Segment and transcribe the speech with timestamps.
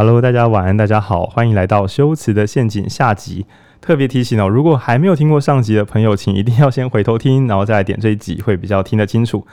[0.00, 3.44] Hello，大家晚安，大家好，欢迎来到修辞的陷阱下集。
[3.80, 9.44] 特别提醒哦，如果还没有听过上集的朋友，请一定要先回头听，然后再来点这一集，会比较听得清楚。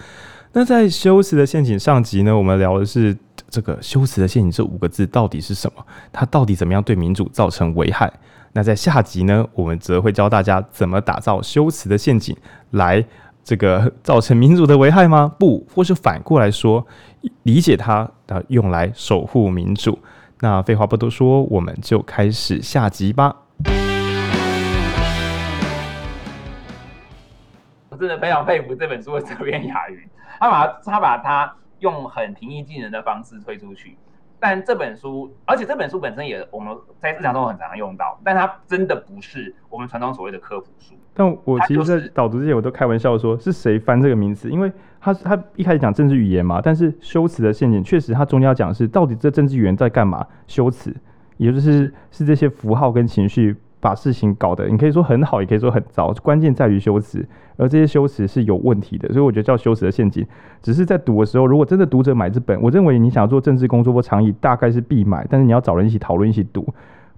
[0.54, 3.18] 那在修辞的陷阱上集呢，我们聊的是
[3.50, 5.84] 这个修辞的陷阱这五个字到底是什么？
[6.13, 8.14] 它到底怎么样对民主造成危害？
[8.54, 12.38] 那在下集呢，我们则会教大家怎么打造修辞的陷阱，
[12.70, 13.04] 来
[13.44, 15.34] 这个造成民主的危害吗？
[15.40, 16.86] 不，或是反过来说，
[17.41, 19.98] 理解它，啊，用来守护民主。
[20.46, 23.36] 那废话不多说，我们就开始下集吧。
[27.90, 29.98] 我真的非常佩服这本书的责编雅云，
[30.39, 33.98] 他把他把它用很平易近人的方式推出去。
[34.39, 40.94] 但这本书，而且这本书本身也我们在日常中很常用到，但它真的不是我们传统所谓的科普书。
[41.16, 44.52] 但我其实，在导读之前，我都开玩笑说，是谁翻这个名词？
[44.52, 44.72] 因为
[45.05, 50.26] 他他一开始讲政治语言嘛，但是修辞的陷阱，确实他中间要讲的是到底这政治语言在干嘛？
[50.48, 50.95] 修辞，
[51.38, 53.55] 也就是是这些符号跟情绪。
[53.81, 57.23] 把事情搞得，你可以说很好，也可以说很糟，关键在于修辞，
[57.56, 60.25] 而这些修辞是有问题的，所以我觉得叫修辞的陷阱。
[60.64, 66.67] 只是在读的时候，如果真的读者买这本，我认为你想要做政治工作或倡议，大概是必买，但是你要找人一起讨论、一起读，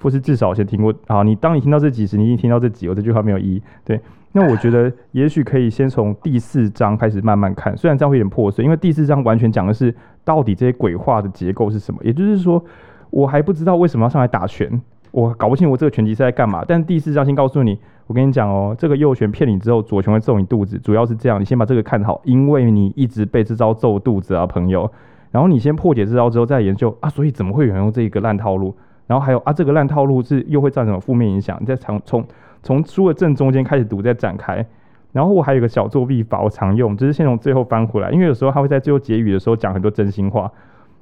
[0.02, 0.94] 或是至少先听过。
[1.08, 3.62] 好，你当你听到这几时，你已经听到这几，我这句话没有意义。
[3.86, 4.02] 对，
[4.38, 9.92] 那我觉得也许可以先从第四章开始慢慢看，虽然这样会有点破碎，因为第四章完全讲的是
[10.24, 12.64] 到底这些鬼话的结构是什么，也就是说，
[13.10, 14.80] 我还不知道为什么要上来打拳。
[15.10, 24.88] 我搞不清我这个拳击是在干嘛，但第四章先告诉你，我跟你讲哦，这个右拳骗你之后，左拳会揍你肚子，主要是这样，你先把这个看好，因为你一直被这招揍肚子啊，朋友。
[25.32, 28.76] 然后你先破解这招之后再研究啊，所以怎么会有人用这个烂套路？
[29.08, 31.58] 然后还有啊，这个烂套路是又会造成负面影响？
[31.60, 32.24] 你再从从
[32.64, 34.66] 从书的正中间开始读，再展开。
[35.14, 40.52] 然后我还有个小作弊法，我常用，就是先从最后翻回来，因为有时候他会在最后结语的时候讲很多真心话。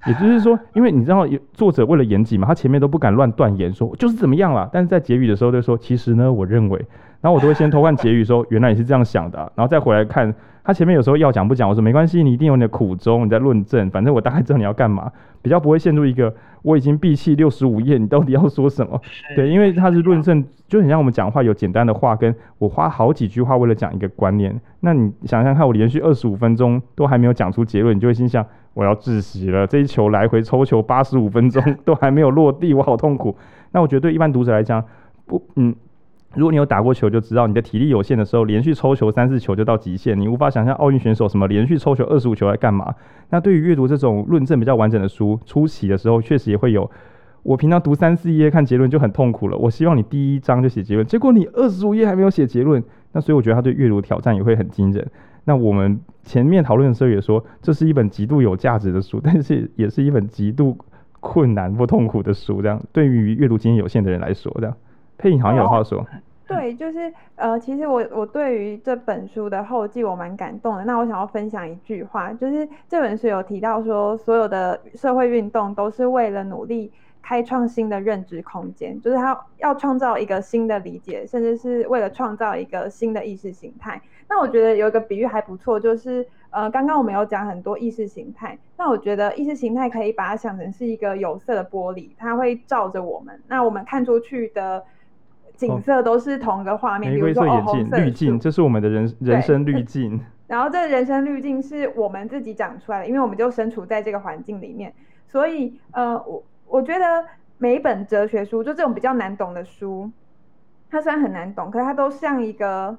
[0.06, 4.70] 也就是说，因为你知道，作者为了严谨嘛，他前面都不敢乱断言，说就是怎么样了。
[4.72, 6.86] 但是在结语的时候就说，其实呢，我认为，
[7.26, 10.32] 然后我都会先偷看结语，说原来你是这样想的，然后再回来看
[10.64, 16.32] 他前面有时候要讲不讲，我说没关系，你一定有你的苦衷，你在论证，反正我大概知道你要干嘛，比较不会陷入一个
[16.62, 19.02] 我已经闭气六十五页，你到底要说什么？
[19.36, 28.46] 对，因为他是论证，就很像我们讲话有简单的话，跟我花好几句话为了讲一个观念，那你想想看，我连续二十五分钟都还没有讲出结论，你就会心想。
[28.76, 33.36] 我要窒息了，这一球来回抽球八十五分钟 都还没有落地，我好痛苦。
[33.72, 34.84] 那我觉得对一般读者来讲，
[35.26, 35.74] 不，嗯，
[36.36, 42.94] 如果你有打过球就知道，你的体力有限的时候，连续抽球三四球就到极限，你无法想象奥运选手什么连续抽球二十五球来干嘛。
[43.30, 46.90] 那对于阅读这种论证比较完整的书，初期的时候确实也会有。
[47.44, 55.08] 我平常读三四页看结论就很痛苦了，我希望你第一章就写结论，结果你二十五页还没有写结论，那所以我觉得他对阅读挑战也会很惊人。
[55.44, 60.76] 那我们前面讨论的时候也说，这是一本极度有价值的书，但是也是一本极度
[61.20, 62.64] 困难或痛苦的书。
[62.64, 64.76] 这样对于阅读经验有限的人来说，这样
[65.18, 66.06] 佩颖好像有话说。
[66.48, 70.86] 对，就是呃，其实我我对于这本书的后记我蛮感动的。
[70.86, 76.92] 那我想要分享一句话，就是这本书有提到说，所有的社会运动都是为了努力
[77.24, 84.00] 开创新的认知空间，就是他要创造一个新的理解，甚至是为了创造一个新的意识形态。
[84.30, 94.84] 那我觉得有一个比喻还不错，就是呃，刚刚我们有讲很多意识形态，那我觉得意识形态可以把它想成是一个有色的玻璃，它会照着我们，那我们看出去的
[95.56, 100.20] 景色都是同一个画面，哦、比如说哦，红色滤镜，这是我们的人人生滤镜。
[100.48, 104.94] 然后这人生滤镜是我们自己长出来的，因为我们就身处在这个环境里面，
[105.28, 107.26] 所以呃，我我觉得
[107.58, 110.12] 每一本哲学书，就这种比较难懂的书，
[110.90, 112.98] 它虽然很难懂，可是它都像一个。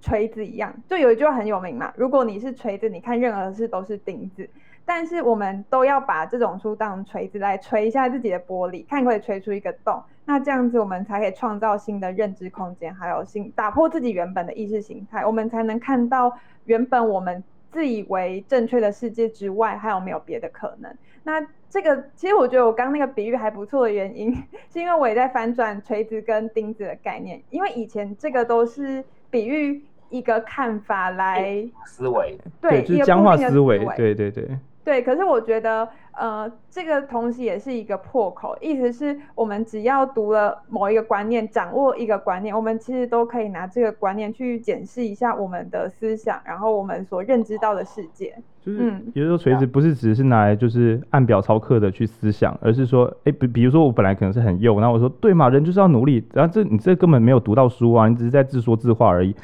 [0.00, 1.92] 锤子一样，就有一句话很有名嘛。
[1.96, 4.48] 如果你是锤子，你看任何事都是钉子。
[4.88, 10.02] 但是我们都要把这种书当锤子来锤一下自己的玻璃，看可以锤出一个洞。
[10.24, 16.34] 那这样子，我们才可以创造新的认知空间，还有新打破自己原本的意识形态，我们才能看到
[16.64, 20.90] 原本我们自以为正确的世界之外，还有没有别的可能。
[21.22, 24.34] 那这个其实我觉得我刚刚那个比喻还不错的原因，
[24.72, 29.04] 是因为我也在反转锤子跟钉子的概念，因为以前这个都是。
[29.30, 34.48] 比喻一个看法来思维，对，就是僵化思维，对对对。
[34.88, 48.34] 对，可是我觉得，呃，这个同时也是一个破口，意思是我们只要读了某一个观念，掌握一个观念，我们其实都可以拿这个观念去检视一下我们的思想，然后我们所认知到的世界。
[48.64, 59.36] 就是，嗯，也就是说，锤子不是只是拿来就是按表操课的去思想，而是说，哎，比比如说我本来可能是很幼，然后我说，对嘛，人就是要努力，然后这你这根本没有读到书啊，你只是在自说自话而已。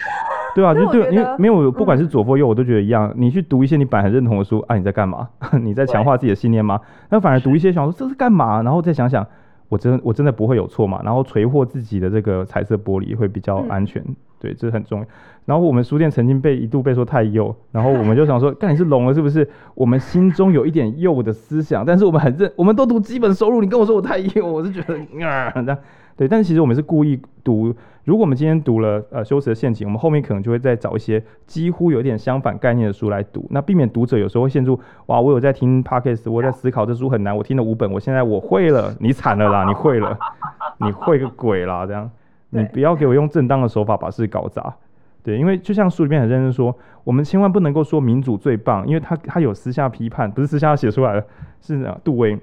[0.55, 3.13] 对啊，就对，因为没有，不管是左或右，嗯、我都觉得一样。
[3.17, 5.29] 你去读一些你本来很认同的书啊，你在干嘛？
[5.61, 6.81] 你在强化自己的信念吗？
[7.11, 8.63] 那反而读一些想说这是干嘛？
[8.63, 9.27] 然后再想想，
[9.69, 11.01] 我真我真的不会有错嘛？
[11.05, 14.03] 然后锤破自己的这个彩色玻璃会比较安全。
[14.07, 15.07] 嗯、对，这很重要。
[15.47, 19.47] 然后我们书店曾经被一度被说太右，然后我们就想说，干你是聋了是不是？
[19.75, 24.95] 我们心中有一点右的思想，但是我们很认，我们都读基本收入，你跟我说我太右，我是觉得
[25.27, 25.79] 啊这样。
[26.17, 27.75] 对，但是其实我们是故意读。
[28.05, 40.17] 如果我们今天读了呃修辞的陷阱，我们后面可能就会再找一些几乎有点相反概念的书来读，那避免读者有时候会陷入哇，我有在听 podcast，我在思考这书很难，我听了五本，我现在我会了，你惨了啦，你会了，
[40.79, 42.11] 你会个鬼啦，这样，
[42.51, 44.75] 你不要给我用正当的手法把事搞砸。
[45.23, 51.27] 对，因为就像书里面很认真说，我们千万不能够说民主最棒，因为他他有私下批判，不是私下写出来的，
[51.63, 52.39] 是杜威，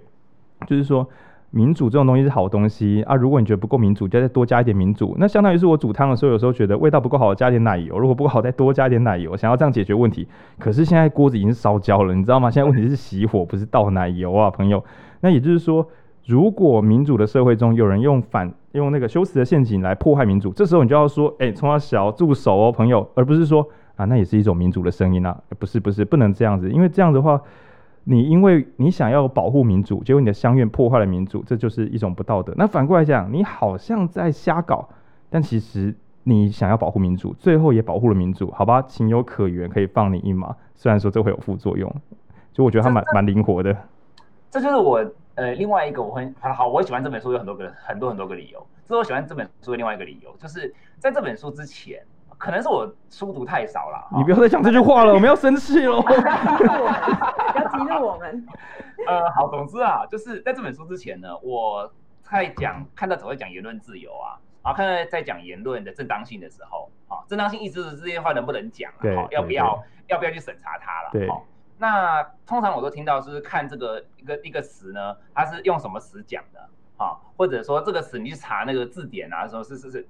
[0.65, 1.07] 就是说
[1.51, 3.15] 民主这种东西是好东西啊。
[3.15, 5.15] 如果你觉得不够民主，就再多加一点民主。
[5.19, 10.27] 那相当于是我煮汤的时候，有时候觉得味道不够好，加点奶油；如果不够好，再多加点奶油，想要这样解决问题。
[10.57, 12.49] 可是现在锅子已经烧焦了，你知道吗？
[12.49, 14.83] 现在问题是熄火，不是倒奶油啊，朋友。
[15.21, 15.87] 那也就是说。
[16.27, 27.41] 如果民主的社会中有人用反用那个修辞的陷阱来迫害民主，这时候你就要说，哎、欸，从小住手哦，朋友，而不是说啊，那也是一种民主的声音啊，不是不是，不能这样子，因为这样的话，
[28.03, 32.53] 你因为你想要保护民主，结果你的乡愿破坏了民主，这就是一种不道德。
[32.57, 34.89] 那反过来讲，你好像在瞎搞，
[35.29, 40.55] 但其实你想要保护民主，最后也保护了民主，好吧，情有可原，可以放你一马。
[40.75, 41.93] 虽然说这会有副作用，
[42.53, 43.75] 就我觉得它蛮蛮灵活的。
[44.49, 45.03] 这就是我。
[45.35, 48.59] 呃，另外一个我很好，我喜欢这本书有很多个很多很多个理由。
[48.85, 52.01] 这是我喜欢这本书的另外一个理由，就是在这本书之前，
[52.37, 54.09] 可能是我书读太少了。
[54.17, 56.03] 你不要再讲这句话了，我们要生气了。
[59.07, 61.91] 呃，好，总之啊，就是在这本书之前呢，我
[62.21, 69.01] 在讲看到总会讲言论自由啊，然后看到在讲言论的正当性的时候，啊，正当性意思是这些话能不能讲啊？
[69.01, 71.09] 对，要不要要不要去审查它了？
[71.11, 71.27] 对。
[71.77, 77.17] 那通常我都听到是看这个一个一个词呢，它是用什么词讲的啊？
[77.35, 80.07] 或者说这个词你去查那个字典啊，说是是是，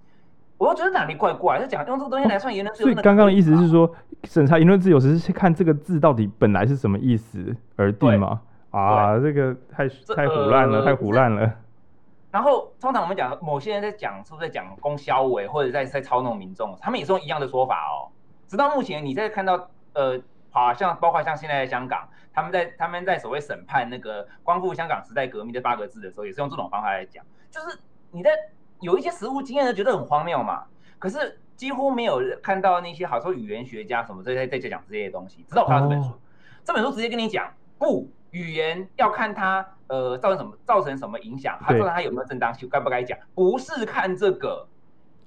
[0.62, 2.90] 我都觉得哪里怪怪，就讲用这个东西来算言论自由。
[2.90, 3.92] 所以刚刚的意思是说，
[4.26, 8.40] 审查言论自由只是看这个字到底本来是什么意思而定吗？
[8.70, 11.52] 啊，这个太太胡乱了，太胡乱了。
[12.30, 18.14] 然后通常我们讲某些人在讲是不是在讲供销委或者在在操弄民众，他们也是用一样的说法哦。
[18.48, 20.22] 直到目前你在看到呃。
[20.54, 27.80] 好像包括像现在的香港，他们在他们在所谓审判那个光复香港时代革命这八个字的时候，也是用这种方法来讲，就是
[28.12, 28.32] 你在
[28.82, 30.66] 有一些实物经验的觉得很荒谬嘛，
[31.00, 36.20] 可是几乎没有看到那些好说语言学家什么在在在讲这些东西，直到我看到这本书，哦、
[36.64, 44.68] 这本书直接跟你讲，不，语言要看它呃造成什么造成什么影响，它造成它有没有正当性，该不该讲，不是看这个，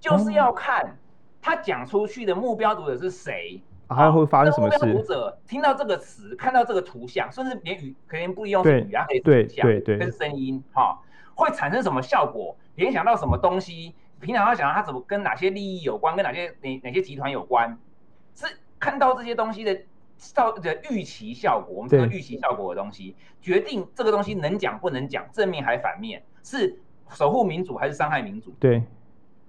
[0.01, 0.97] 就是要看
[1.41, 3.62] 他讲出去的目标读者是谁。
[3.87, 4.79] 还会发生什么事？
[4.93, 10.99] 读者听到这个词，看到这个图像，甚至连语可能不用是语言，可以图像，对对对，是声音，哈，
[11.35, 12.56] 会产生什么效果？
[12.76, 13.94] 联想到什么东西？
[14.21, 17.79] 平常要想到它怎么跟哪些利益有关，跟哪些哪哪些集团有关？
[18.35, 18.47] 是
[18.79, 19.82] 看到这些东西的
[20.35, 26.81] 到的预期效果，我们这个预期效果的东西，决定这个东西能讲不能讲，正面还反面，是
[27.11, 28.55] 守护民主还是伤害民主？
[28.59, 28.82] 对，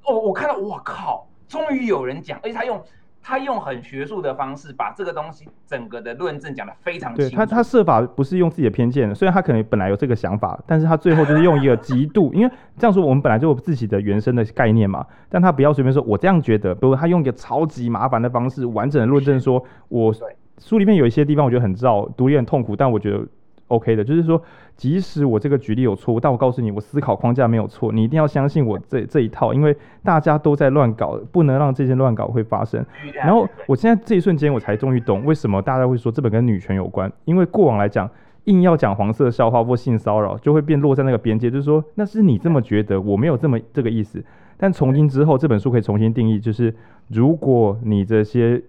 [0.04, 2.84] 哦，我看到，我靠，终于有人讲，而且他用。
[3.28, 7.32] 他用很学术的方式把这个东西整个的论证讲得非常清楚。
[7.32, 20.14] 对，他他设法不是用自己的偏见，虽然他可能本来有这个想法，但是他最后就是用一个极度， 因为这样说我们本来就有自己的原生的概念嘛，但他不要随便说我这样觉得，不过他用一个超级麻烦的方式完整的论证说，我
[20.60, 23.26] 书里面有一些地方我觉得很糟，读也很痛苦，但我觉得。
[23.68, 24.40] OK 的，就是说，
[24.78, 32.86] 即使我这个举例有错误，但我告诉你，我思考框架没有错，你一定要相信我这这一套，因为大家都在乱搞，不能让这些乱搞会发生。
[33.16, 38.08] 然后，我现在这一瞬间，我才终于懂为什么大家会说这本跟女权有关，因为过往来讲，
[38.44, 44.24] 硬要讲黄色笑话或性骚扰，就会变落在那个边界，就是说那是你这么觉得，我没有这么这个意思。
[44.58, 46.72] 但从今之后，这本书可以重新定义，就是
[47.08, 48.62] 如果你这些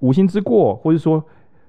[0.00, 1.24] 无心之过，或者说，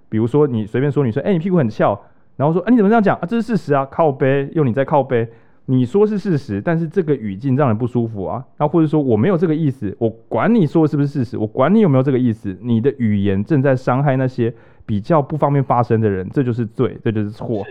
[0.10, 1.98] 比如说你随便说女生，哎，你屁股很翘。
[2.36, 3.26] 然后说，啊，你怎么这样讲啊？
[3.28, 5.28] 这是事实啊，靠背，用你在靠背，
[5.66, 8.44] 你说是事实，但是这个语境让人不舒服啊。
[8.58, 14.52] 然后或者说我没有这个意思，我管你说的是不是事实，我管你有没有这个意思，你的语言正在伤害那些
[14.86, 17.64] 比较不方便发声的人，这就是罪，这就是错。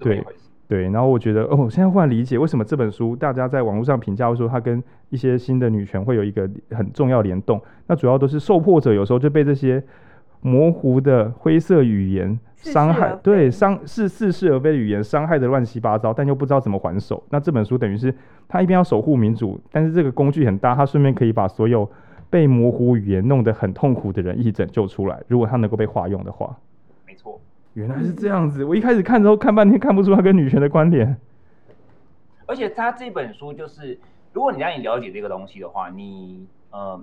[0.00, 0.22] 对
[0.68, 0.82] 对。
[0.90, 9.82] 然后我觉得，哦，我现在忽然理解为什么这本书大家在网络上评价会说它跟一些新的女权会有一个很重要联动，那主要都是受迫者有时候就被这些。
[10.40, 17.22] 模糊的灰色语言伤害，对伤是似是而非的语言伤害的乱七八糟，但又不知道怎么还手。
[17.30, 18.14] 那这本书等于是
[18.48, 21.90] 他一边要守护民主，但是这个工具很大，他顺便可以把所有
[22.28, 25.20] 被模糊语言弄得很痛苦的人一起拯救出来。
[25.28, 26.56] 如果他能够被化用的话，
[27.06, 27.40] 没错，
[27.74, 28.64] 原来是这样子。
[28.64, 31.16] 我一开始看之后看半天看不出他跟女权的关联。
[32.46, 33.98] 而且他这本书就是，
[34.32, 37.00] 如果你让你了解这个东西的话，你呃，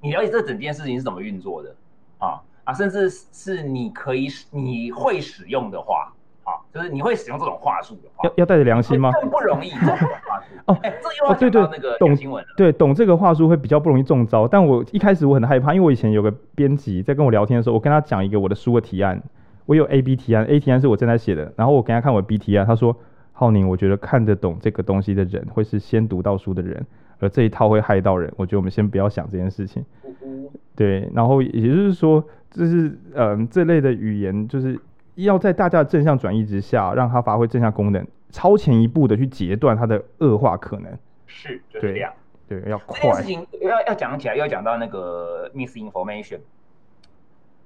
[0.00, 1.74] 你了解这整件事情是怎么运作的
[2.18, 6.12] 啊啊，甚至是你可以你会使用的话。
[6.44, 9.12] 啊就是你会使用这种话术的话，要要带着良心吗？
[9.20, 10.78] 更不容易中话术哦。
[10.82, 12.48] 哎、欸，这又要讲到那个懂新闻了。
[12.56, 14.48] 对，懂这个话术会比较不容易中招。
[14.48, 19.22] 但我一开始我很害怕，因为我以前有个编辑在跟我聊天的时候，我跟他讲一个我的书的提案，
[19.66, 22.96] 我有 A B 提案，A 提案是我正在写的，然后我给他看我的 B 提案，他说
[23.32, 26.86] ：“浩宁，我觉得看得懂这个东西的人会是先读到书的人，
[27.18, 28.32] 而这一套会害到人。
[28.38, 29.84] 我觉得我们先不要想这件事情。
[30.28, 34.78] 嗯嗯”对，然后也就是说，就是嗯、呃，这类的语言就是。
[35.24, 40.96] 要在大家的正向转移之下，让它发挥正向功能，超前一步的去截断它的恶化可能。
[41.26, 42.12] 是，就是这样。
[42.46, 43.00] 对，对，要快。
[43.00, 46.38] 这件事情要要讲起来，要讲到那个 misinformation。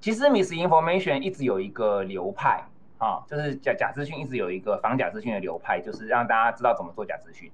[0.01, 2.65] 其实 misinformation 一直有一个流派
[2.97, 7.51] 啊，就是假假资讯一直有一个防假资讯的流派，就是让大家知道怎么做假资讯。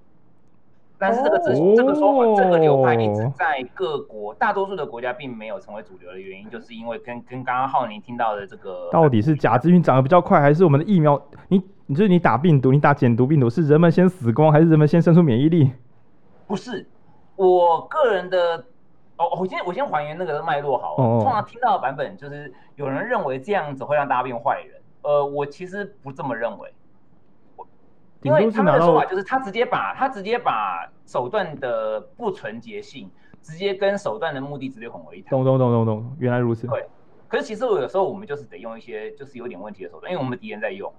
[1.01, 11.21] 但是这个资、oh, 这个说法，这个流派一直在各国大多数的国家并没有成为主流的原因，就是因为跟跟刚刚浩宁听到的这个，到底是假资讯长得比较快，还是我们的疫苗？
[11.49, 15.71] 你你就是你打病毒，你打减毒病毒，是人们先死光，还是人们先生出免疫力？
[16.49, 16.85] 不是，
[17.37, 18.65] 我个人的
[19.19, 21.05] 哦，我先我先还原那个脉络好了。
[21.05, 21.23] Oh.
[21.23, 26.73] 通常听到的版本就是有人认为这样子会让大家变坏人，呃，我其实不这么认为。
[28.23, 33.09] 因为他们的说法就是，他直接把他直接把手段的不纯洁性，
[33.41, 35.31] 直接跟手段的目的直接混为一谈。
[35.31, 36.67] 懂懂懂懂懂，原来如此。
[36.67, 36.85] 对，
[37.29, 40.93] 可是其实我有时候我们就是得用一些就是有点问题的手段，因为我们敌人在用，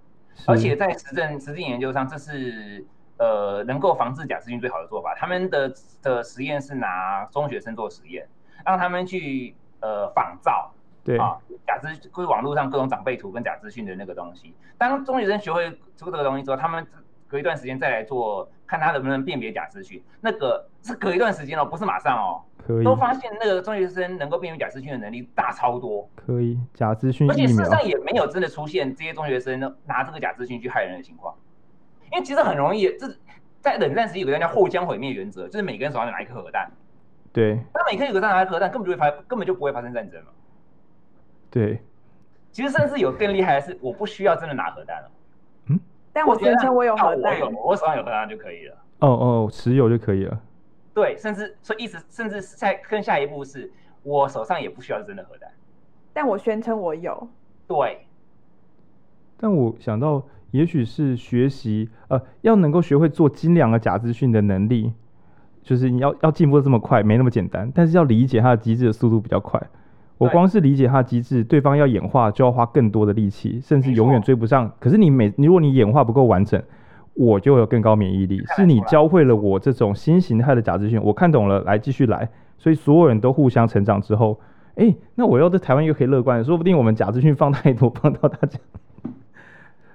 [0.47, 2.85] 而且在实证实证研究上，这是
[3.17, 5.13] 呃能够防治假资讯最好的做法。
[5.15, 8.25] 他们的的实验是拿中学生做实验，
[8.65, 10.71] 让他们去呃仿造，
[11.03, 14.55] 对啊，假资就是网络上各种长辈图跟假资讯的那个东西。
[14.77, 16.87] 当中学生学会出这个东西之后，他们
[17.29, 20.03] 隔一段时间再来做，看他能不能辨别假资讯。
[20.19, 22.41] 那个是隔一段时间哦，不是马上哦。
[22.57, 22.83] 可以。
[22.83, 26.09] 都发现那个中学生能够辨别假资讯的能力大超多。
[26.15, 27.29] 可以，假资讯。
[27.29, 31.35] 而且事实上也没有真的出现这些中学生拿这个假资讯去害人的情况。
[32.11, 33.07] 因为其实很容易，这
[33.61, 36.67] 在冷战时有个叫后江毁灭原则，就是每个人手上拿一颗核弹。
[37.31, 37.59] 对。
[37.73, 40.31] 那每个人手上拿一颗核弹，根本就会发，根本就不会发生战争了。
[41.51, 41.79] 对。
[42.51, 45.11] 其实甚至有更厉害的是，我不需要真的拿核弹了。
[46.11, 48.75] 但我宣称我有核弹，我有，我手上有核弹就可以了。
[48.99, 50.39] 哦哦，持有就可以了。
[50.93, 53.71] 对，甚至所以意思，甚至在更下一步是，
[54.03, 55.49] 我手上也不需要真的核弹。
[56.11, 57.27] 但我宣称我有。
[57.67, 57.99] 对。
[59.37, 64.91] 但我想到，也许是学习，呃，要能够学会做精良的假资讯的能力，
[65.63, 67.71] 就是你要要进步的这么快，没那么简单。
[67.73, 69.61] 但是要理解它的机制的速度比较快。
[70.19, 74.71] 我光是理解它的机制，对方要演化就要花更多的力气，甚至永远追不上。
[74.79, 76.61] 可是你每如果你演化不够完整，
[77.13, 78.43] 我就有更高免疫力。
[78.55, 82.29] 是你教会了我这种新形态的假资讯，我看懂了，来继续来。
[82.57, 84.37] 所以所有人都互相成长之后，
[84.75, 88.59] 哎、欸，那我要在台湾又可以乐观，说不定我们假资讯放太多，放到大家。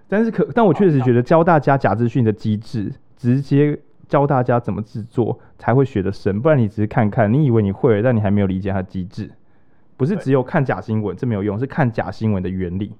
[0.08, 3.78] 但是可，但我确实觉得教大家假资讯的机制，直接
[4.08, 6.40] 教大家怎么制作，才会学得深。
[6.40, 9.30] 不然你只是看看，你以为你会了，但你还没有理解它的机制。
[9.96, 12.96] 不是只有看假新闻，这没有用，是看假新闻的原理。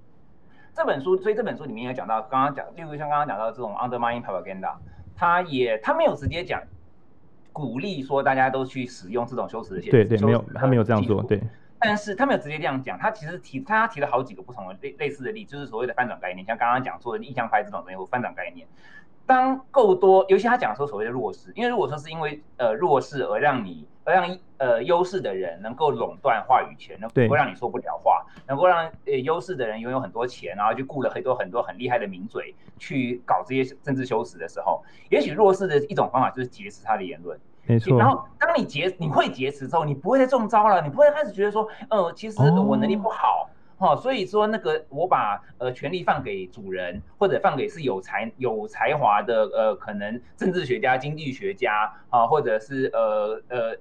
[0.73, 4.75] 这本书，所以这本书里面也讲到，刚刚讲，例如像刚刚讲到这种 undermining propaganda，
[5.17, 6.63] 他也他没有直接讲
[7.53, 9.91] 鼓励说大家都去使用这种修辞的写。
[9.91, 11.41] 对对，没有，他没有这样做，对。
[11.79, 18.67] 但是他没有直接这样讲，他其实提他提了好几个不同的类类似的例，就是所谓的翻转概念，像刚刚讲说的印象派这种东西，或翻转概念。
[19.27, 37.39] 当够多，尤其他讲说所谓的弱势，因为如果说是因为呃弱势而让你而让呃优势的人能够垄断话语权，能够让你说不了话，能够让呃优势的人拥有很多钱，然后就雇了很多很多很厉害的名嘴去搞这些政治修辞的时候，也许弱势的一种方法就是劫持他的言论。
[37.67, 37.99] 没错。
[37.99, 43.49] 然后当你劫你会劫持之后，你不会再中招了，你不会开始觉得说，呃，其实我能力不好。
[43.79, 53.77] 哦哦，所以说那个我把呃权力放给主人，或者放给是有才有才华的呃可能政治学家、经济学家啊，或者是呃呃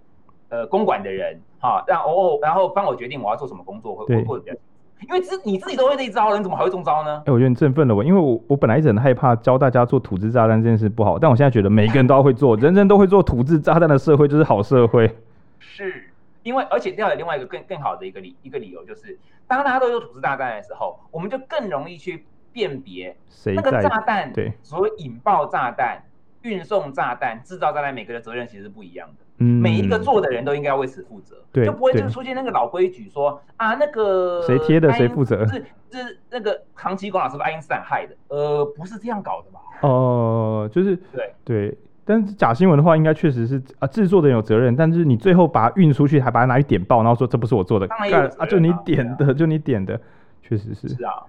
[0.49, 4.57] 呃公管的人哈，让哦然后帮我决定我要做什么工作会会比较，
[5.01, 7.17] 因为自你自己都会这一招，你怎么还会中招呢？
[7.19, 15.15] 哎、欸，我觉得你振奋了我，因为我我本来一直很害怕教大家做土制炸弹这件事不好，但我现在觉得每个人都要会做，人人都会做土制炸弹的社会就是好社会。
[15.59, 16.09] 是。
[16.43, 23.15] 因为，而且要有另外一个更更好的一个理一个理由，就是当大家都有土制炸弹的时候，我们就更容易去辨别
[23.55, 26.03] 那个炸弹，对，所谓引爆炸弹
[26.41, 29.15] 运送炸弹、制造炸弹，每个的责任其实是不一样的。
[29.37, 39.59] 嗯，每一个做的人都应该要为此负责，对，就不会就出现那个老规矩说啊，那个谁贴的谁负责，是是那个唐奇广老师是爱因斯坦害的，呃，不是这样搞的吧？
[39.81, 49.99] 哦、呃，就是对对，但是假新闻的话，应该确实是啊，制作的人有责任，但是你最后把它运出去，还把它拿去点爆，然后说这不是我做的，当然啊，啊，就你点的， 就你点的，
[50.41, 50.89] 确实是。
[50.89, 51.23] 是啊。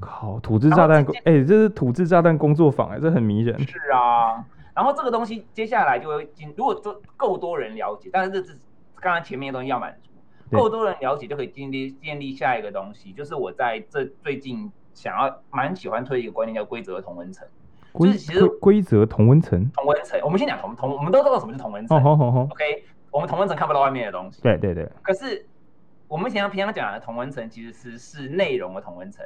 [0.00, 3.58] 靠，土制炸弹，哎、欸，这是土制炸弹工作坊，哎，这很迷人。
[3.66, 8.56] 是啊，然后这个东西接下来就会进，如果就够多人了解，但是这是
[9.00, 17.48] 刚刚前面的东西要满足，够多人了解就可以建立建立下一个东西，就是我在这最近想要蛮喜欢推一个观念叫规则同温层，
[17.94, 25.46] 就是其实规则同温层，同温层，我们先讲同同，我们都知道什么是同温层，哦，好好好，OK，我们同温层看不到外面的东西，对对对，可是
[26.06, 29.24] 我们平常平常讲的同温层其实是是内容的同温层。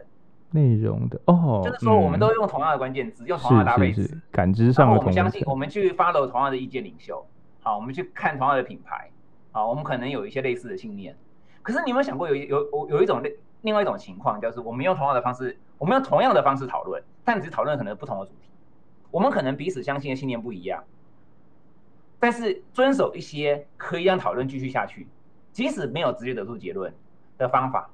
[0.55, 4.99] 内容的哦，就是说我们都用同样的关键字，嗯，用同样的搭配词，感知上的。
[4.99, 7.25] 我们相信，我们去 follow 同样的意见领袖，
[7.63, 9.11] 好，我们去看同样的品牌，
[9.51, 11.17] 好，我们可能有一些类似的信念。
[11.63, 18.51] 可是你有没有想过有，有有有一种另另外一种情况，就是我们用同样的方式，我们用同样的方式讨论，但只是讨论可能不同的主题。
[19.13, 20.83] 我们可能彼此相信的信念不一样，
[22.19, 25.07] 但是遵守一些可以让讨论继续下去，
[25.53, 26.93] 即使没有直接得出结论
[27.39, 27.91] 的方法。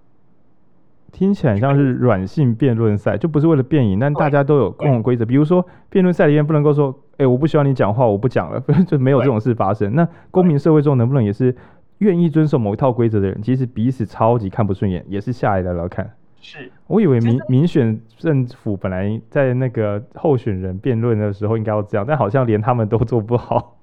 [1.11, 5.25] 听起来像是软性辩论赛，就不是为了辩赢，但大家都有共同规则。
[5.25, 9.95] 比如说，辩论赛里面不能够说，哎、欸，我不需要你讲话，我不讲了， 就没有这种事发生。
[9.95, 11.57] 那公民社会中能不能也是
[11.99, 16.15] 愿意遵守某一套规则的人，其实彼此超级看不顺眼，也是下来聊聊看。
[16.41, 23.77] 是，我以为民民选政府本来在那个候选人辩论的时候应该要这样，但好像连他们都做不好。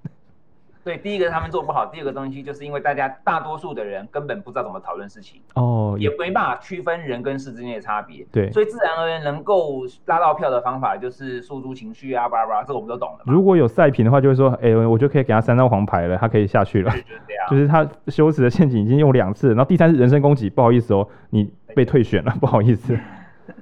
[0.86, 13.24] 对，第一个他们做不好，第二个东西就是因为大家大多数的人根本不知道怎么讨论事情，哦，也没办法区分人跟事之间的差别，对，所以自然而然能够拉到票的方法就是诉诸情绪啊，巴拉巴拉，这个我们都懂的。
[13.25, 16.92] 如果有赛评的话，就会说，哎，我就可以给他三张黄牌了，他可以下去了。
[16.92, 22.96] 就是这样，就是他羞耻的陷阱已经用两次，然后第三次人身攻击，不好意思哦，你被退选了，不好意思。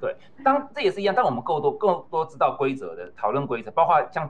[0.01, 0.13] 对，
[0.44, 4.30] 当这也是一样，当我们够多够多知道规则的讨论规则，包括像。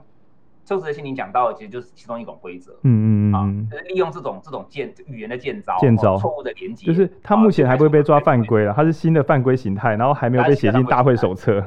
[0.65, 2.72] 秋实的心灵讲到的，其实就是其中一种规则。
[2.84, 11.61] 嗯嗯嗯，啊，就是利用这种这种建语言的建造，建造错误的连接，就是他目前还不会被抓犯规了，他是新的犯规形态，然后还没有被写进大会手册。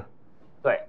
[0.63, 0.81] 对，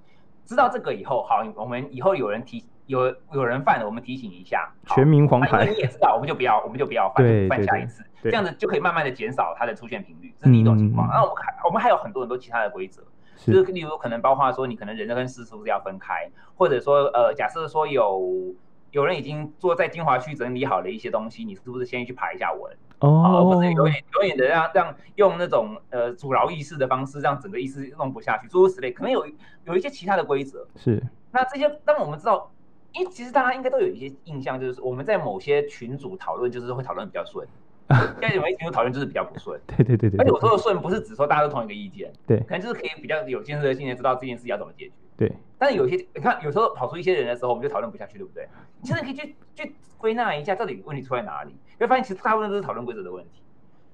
[0.45, 5.65] 知道这个以后，好，我们以后有人提有有人犯了，我们提醒一下，全民黄牌。
[5.65, 11.09] 你也知道，我们就不要，我们就不要犯，对犯下一次，这样子就可以慢慢的减少它的出现频率，这是第一种情况。
[11.09, 13.03] 那、嗯、我们还我们还有很多很多其他的规则。
[13.45, 18.55] 就是例如可能包括说，你可能人跟事是不是要分开，或者说呃，假设说有。
[18.91, 22.73] 有人已经坐在精华区整理好了一些东西，你是不是先去排一下文？
[22.99, 29.27] 哦，而不是永远永远的让让用那种呃阻挠议事的方式，让整个议事弄不下去，诸如此类，可能有
[29.65, 30.65] 有一些其他的规则。
[30.77, 31.03] 是。
[31.31, 32.49] 那这些当我们知道，
[32.93, 37.45] 因为其实大家应该都有一些印象，就是我们在某些群组讨论，就是会讨论比较顺。
[38.19, 39.59] 现在有没有群组讨论就是比较不顺？
[39.67, 40.19] 对对对对。
[40.19, 44.93] 而且我说的顺，不是指说大家都同一个意见，对，可能就是可以比较有建设性的知道这件事要怎么解决。
[45.15, 45.31] 对。
[45.57, 48.47] 但是有些你看，有时候跑出一些人的时候，我们就讨论不下去，对不对？
[48.81, 51.51] 你现在可以去去归纳一下，到底问题出在哪里？
[51.51, 53.41] 你会发现，其实大部分都是讨论规则的问题。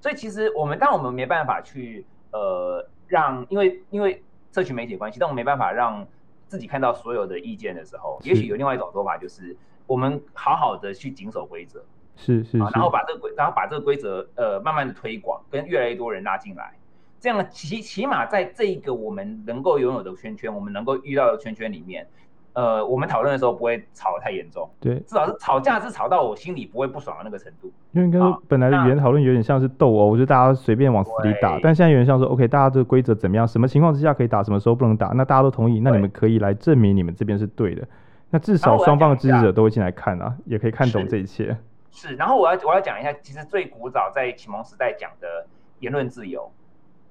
[0.00, 6.06] 所以，其实我们当我们没办法去呃让，因为因为社群媒体关系，但我们没办法让
[6.46, 11.82] 自己看到所有的意见的时候，也许有另外一种说法，就是我们好好的去谨守规则，
[12.16, 16.72] 是是，是，然后把这个规，然后把这个规则呃慢慢的推广，跟越来越多人拉进来。
[17.20, 22.06] 这样起起码在这个我们能够拥有的圈圈，我们能够遇到的圈圈里面，
[22.52, 24.68] 呃，我们讨论的时候不会吵得太严重。
[24.78, 27.72] 对，至少是吵架是吵到我心里不会不爽的那个程度。
[27.92, 31.58] 因为跟本来的语言讨论有点像是斗殴，我觉得大家随便往死里打。
[31.62, 33.48] 但现在有点像说，OK，大家这个规则怎么样？
[33.48, 34.42] 什么情况之下可以打？
[34.42, 35.08] 什么时候不能打？
[35.14, 37.88] 那大家都同意，那你们可以来证明你们这边是对的。
[38.28, 41.56] 那至少双方的支持者都会进来看啊，也可以看懂这一切。
[41.94, 45.46] 是，然后我要我要讲一下，其实最古早在启蒙时代讲的
[45.78, 46.50] 言论自由。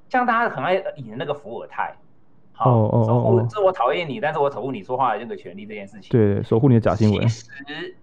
[0.10, 1.96] 像大家很爱引的那个伏尔泰，
[2.52, 2.69] 好，
[3.06, 3.65] 守护，这、oh, oh, oh.
[3.65, 7.26] 我讨厌你，但是我守护你说话的这个权利这件事情，对，守护你的假新闻。
[7.28, 7.96] 其实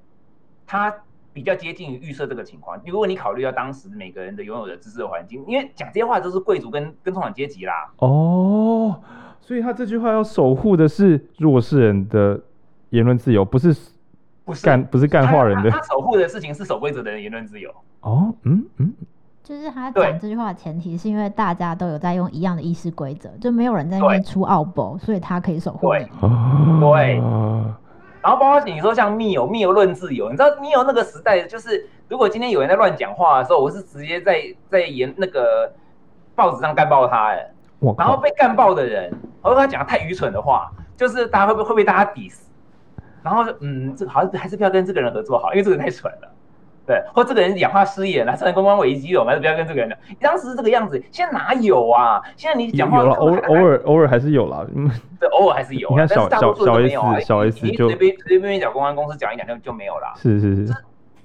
[0.66, 0.93] 他
[1.35, 2.81] 比较接近于预设这个情况。
[2.87, 7.93] 如果你考虑到当时每个人的拥有的知识的环境，因为讲这些话都是贵族跟跟中产阶级啦。
[7.99, 8.95] 哦、oh,，
[9.40, 12.40] 所以他这句话要守护的是弱势人的
[12.88, 13.77] 言论自由，不是
[14.44, 15.70] 不是干不是干话人的。
[15.70, 17.70] 他，他，他守护的事情是守规则的人言论自由。
[18.00, 18.94] 哦、oh,，嗯嗯。
[19.42, 26.05] 就是他讲这句话的前提是因为大家都有在用一样的议事规则，就没有人在那边出奥博，所以他可以守护你。
[26.79, 27.16] 对，
[28.22, 35.72] 然后包括你说像密友、密友论自由，你知道密友那个时代，就是如果今天有人在乱讲话的时候，我是直接在在言那个
[36.37, 37.50] 报纸上干爆他，哎，
[37.98, 42.42] 然后被干爆的人，我跟他讲的太愚蠢的话，就是大家会不会会被大家 diss？
[43.22, 46.28] 然后嗯，这好像还是不要跟这个人合作好，因为这个人太蠢了。
[46.87, 49.96] 对，或这个人讲话失言了，造成公关危机了，我们还是不要跟这个人讲。
[50.09, 52.20] 你当时是这个样子，现在哪有啊？
[52.37, 54.66] 现在你讲话有了，偶偶尔偶尔还是有啦。
[54.74, 55.88] 嗯， 对，偶尔还是有。
[55.90, 60.12] 你看小小小 S 小 S 就随便随便便讲公关公司讲一讲就就没有了。
[60.16, 60.74] 是是是。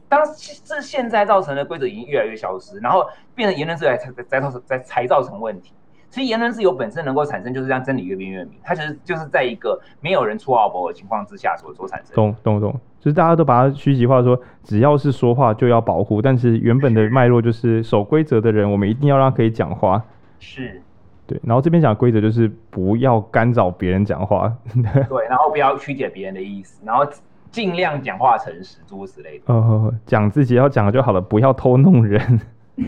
[0.08, 0.22] 当
[0.64, 5.74] 这现在造成的规则已经越来越消失，然后变成言论自由才才造成才才造成问题。
[6.10, 8.54] 其实言论自由本身能够产生，就是让真理越辩越明。
[8.64, 12.16] 它其实就是在一个没有人出奥博的情况之下所所产生。
[12.16, 20.02] 懂懂懂，就是大家都把它虚极化说，说只要是说话就要保护，但是原本的脉络就是守规则的人，我们一定要让他可以讲话。
[20.40, 20.82] 是，
[21.28, 21.38] 对。
[21.44, 24.56] 然后这边讲的规则就是不要干扰别人讲话。
[24.74, 27.06] 对，然后不要曲解别人的意思，然后
[27.52, 29.54] 尽量讲话诚实，诸如此类的。
[29.54, 32.40] 哦，讲自己要讲的就好了，不要偷弄人。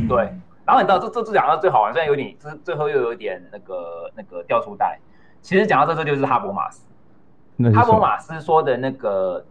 [0.08, 0.30] 对。
[0.67, 4.99] 然后你知道这这这讲到最好玩，虽然有点，这最后又有点那个那个掉书袋。
[5.41, 6.86] 其实讲到这这就是哈伯马斯。
[7.73, 9.45] 哈伯马斯说的那个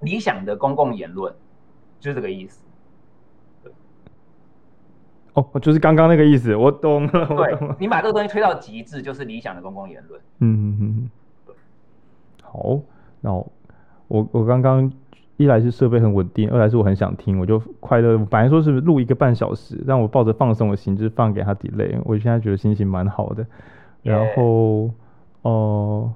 [0.00, 1.32] 理想的公共言论，
[2.00, 2.64] 就是这个意思。
[5.34, 7.26] 哦，就是刚刚那个意思，我懂了。
[7.26, 10.20] 对，你把这个东西推到极致，就是理想的公共言论。
[10.40, 11.10] 嗯嗯嗯。
[11.46, 11.54] 对。
[12.42, 12.80] 好，
[13.20, 13.48] 那我
[14.08, 14.92] 我我刚刚。
[15.38, 18.18] 一来是设备很稳定，二来是我很想听，我就快乐。
[18.18, 21.96] 本来说是录一个半小时，让我抱着放松的心，就是放给他 delay。
[22.04, 23.46] 我现在觉得心情蛮好的。
[24.02, 24.90] 然后，
[25.42, 26.12] 哦 Yeah.、呃，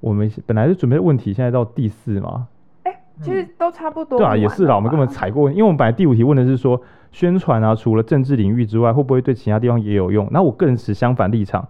[0.00, 2.48] 我们本来是准备问题，现在到第四嘛？
[2.84, 4.18] 哎、欸，其实都差不多。
[4.18, 10.26] 对啊，也是啦，我们根本踩过，因为我们本来第五题问的是说宣传啊，除了政治领域之外，会不会对其他地方也有用？
[10.30, 11.68] 那我个人持相反立场。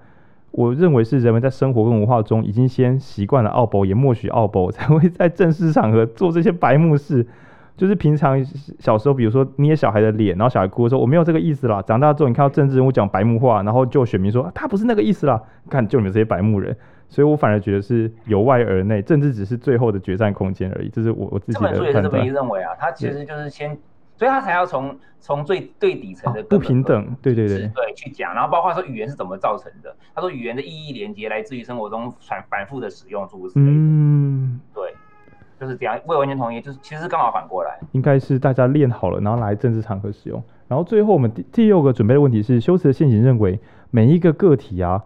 [0.53, 7.27] 我认为是人们在生活跟文化中已经先习惯了奥博，也默许奥博， 才会在正式场合做这些白目事。
[7.75, 8.45] 就是平常
[8.79, 11.81] 小时候，比如说捏小孩的脸，然后小孩哭的时候，我没有这个意思啦。
[11.81, 15.43] 长大之后，你看到政治人物讲白目话，然后就选民说他不是那个意思啦。
[15.71, 16.77] 看，就你们这些白目人，
[17.09, 20.91] 所以我反而觉得是由外而内，政治只是最后的决战空间而已。
[20.91, 21.55] 这是我我自己。
[21.55, 23.77] 这本书也是这么认为啊，他其实就是先。
[24.23, 29.93] 所以他才要从从最最底层的、啊、不平等，对对对对去讲，然后包括说语言是怎么造成的。
[30.15, 33.73] 他说语言的意义连接来自于生活中反反复的使用诸如此类的。
[33.73, 34.95] 嗯，对，
[35.59, 35.99] 就是这样。
[36.07, 40.41] 未完全同意，就是其实是刚好反过来，应该是大家练好了，然后来政治场合使用。
[40.69, 43.59] 然后最后我们第第六个准备的问题是，修辞的陷阱认为
[43.91, 45.03] 每一个个体啊，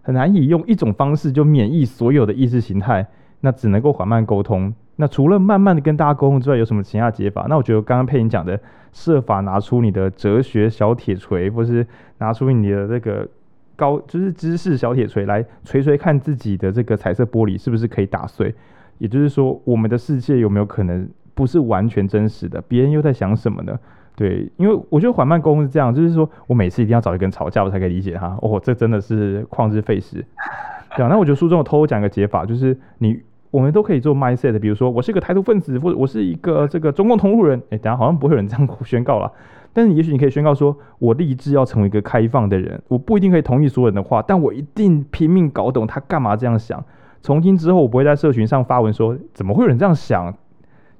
[0.00, 3.08] 很难以用一种方式就免疫所有的意识形态，
[3.40, 4.72] 那只能够缓慢沟通。
[4.96, 7.46] 那除了慢慢的跟大家沟通之外，有什么其他解法？
[7.48, 8.58] 那我觉得刚刚佩颖讲的，
[8.92, 11.84] 设法拿出你的哲学小铁锤，或是
[12.18, 13.28] 拿出你的这个
[13.74, 18.54] 高，就是知识小铁锤来锤锤看自己的这个彩色玻璃是不是可以打碎。
[18.98, 22.62] 也就是说，我们的世界有没有可能不是完全真实的？
[22.68, 23.76] 别人又在想什么呢？
[24.14, 28.28] 对，因为我觉得缓慢沟通是这样，就是说我每次一定要找一个人吵架，我才可以理解他。
[28.40, 30.24] 哦，这真的是旷日费时。
[30.96, 33.20] 对啊，那我觉得书中有偷偷讲一个解法，就是你。
[33.54, 37.62] 我们都可以做 mindset，比如说我是一个台独分子，或者我是一个这个中共同路人。
[37.70, 39.30] 哎，等下好像不会有人这样宣告了，
[39.72, 42.82] 但是也许你可以宣告说，我立志要成为一个开放的人。
[42.88, 46.84] 我不一定可以同意所有人的话，但我一定拼命搞懂他干嘛这样想。
[47.22, 50.34] 从今之后，我不会在社群上发文说怎么会有人这样想。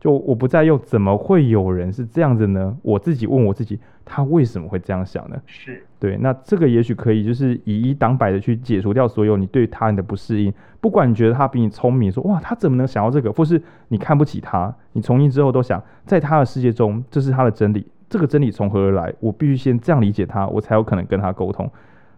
[0.04, 2.76] 就我不再用怎么会有人是这样子呢？
[2.82, 5.40] 我自己问我自己，他为什么会这样想呢？
[5.46, 10.52] 是对，那这个也许可以就是以一当百的去解除掉所有你对他人的不适应。
[10.78, 19.10] 不管你觉得他比你聪明，说哇他怎么能想到这个，或是你看不起他，你从今之后都想在他的世界中这是他的真理，这个真理从何而来？
[19.20, 21.66] 我必须先这样理解他，我才有可能跟他沟通。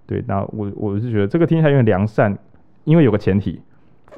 [0.06, 2.36] 对，那我我是觉得这个听起来有点良善，
[2.82, 3.60] 因为有个前提，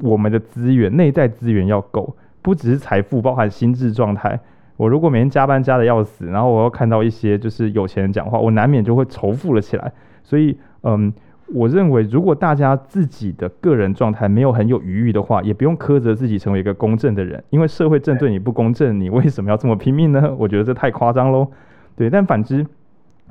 [0.01, 2.17] 我们的资源内在资源要够。
[2.43, 4.39] 不只是财富，包含心智状态。
[4.77, 9.93] 我如果每天加班加的要死，然后我又看到一些就是有钱人讲话，我难免就会仇富了起来。
[10.23, 11.13] 所以，嗯，
[11.53, 20.33] 我认为如果大家自己的个人状态没有很有余裕的话，也不用苛责自己成为一个公正的人，因为社会正对你不公正，你为什么要这么拼命呢？
[20.39, 21.51] 我觉得这太夸张喽。
[21.97, 22.65] 对，但反之，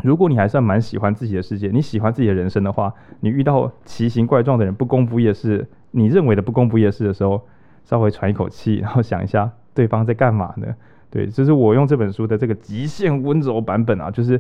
[0.04, 7.42] 如果你还算蛮喜欢自己的世界，你喜欢自己的人生的话，你遇到奇形怪状的人不公不义的事，你认为的不公不义的事的时候。
[7.88, 10.68] 稍微喘一口气， 然后想一下对方在干嘛呢？
[11.10, 14.40] 对，就是我用这本书的这个极限温柔版本啊，就是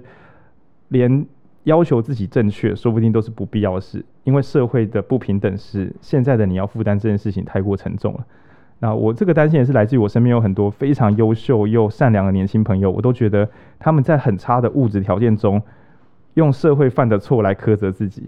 [0.89, 1.25] 连
[1.63, 8.25] 要求自己正确，说不定都是不必要的事，因为社会的不平等是现在的你要负担这件事情太过沉重了。
[8.79, 15.61] 那我这个担心也是来自于我身边有很多非常优秀又善良的年轻朋友，我都觉得他们在很差的物质条件中，
[16.33, 18.27] 用社会犯的错来苛责自己。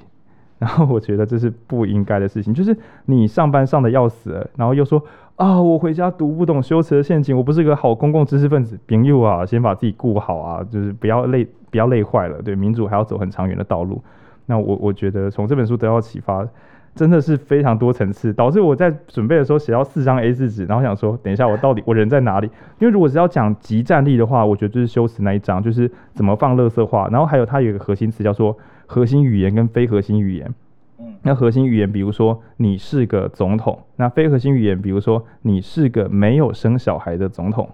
[0.60, 5.02] 然后我觉得这是不应该的事情，就是你上班上的要死了，然后又说
[5.38, 8.78] 啊，我回家读不懂修辞的陷阱，我不是个好公共知识分子。
[8.88, 12.42] 朋友啊，先把自己顾好啊，就是不要累，不要累坏了。
[12.42, 14.04] 对，民主还要走很长远的道路。
[14.48, 16.46] 那我我觉得从这本书得到启发，
[16.94, 22.50] 真的是非常多层次，导致我在准备的时候写到四张 A 四纸，然后想说，等一下我到底我人在哪里？
[22.80, 28.58] 因为如果是要讲即战力的话，我觉得就是修辞那一章，就是怎么放垃圾话，然后还有它有一个核心词叫做
[28.90, 30.52] 核心语言跟非核心语言。
[30.98, 37.70] 嗯，那核心语言比如说你是个总统，那非核心语言比如说你是个没有生小孩的总统。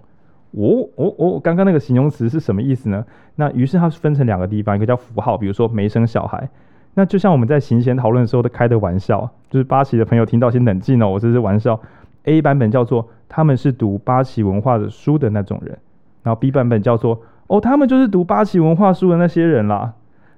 [0.52, 3.02] 哦哦哦，刚刚那个形容词是什么意思呢？
[3.36, 6.46] 那于是它分成两个地方，一个叫符号，比如说没生小孩。
[6.92, 11.80] 那就像我们在行前讨论的时候都开的玩笑，就是八旗的朋友听到先冷静哦，我这是玩笑。
[12.24, 15.78] A 版本叫做他们是读八旗文化的书的那种人，
[16.22, 19.94] 然后 B 版本叫做哦，他们就是读八旗文化书的那些人啦。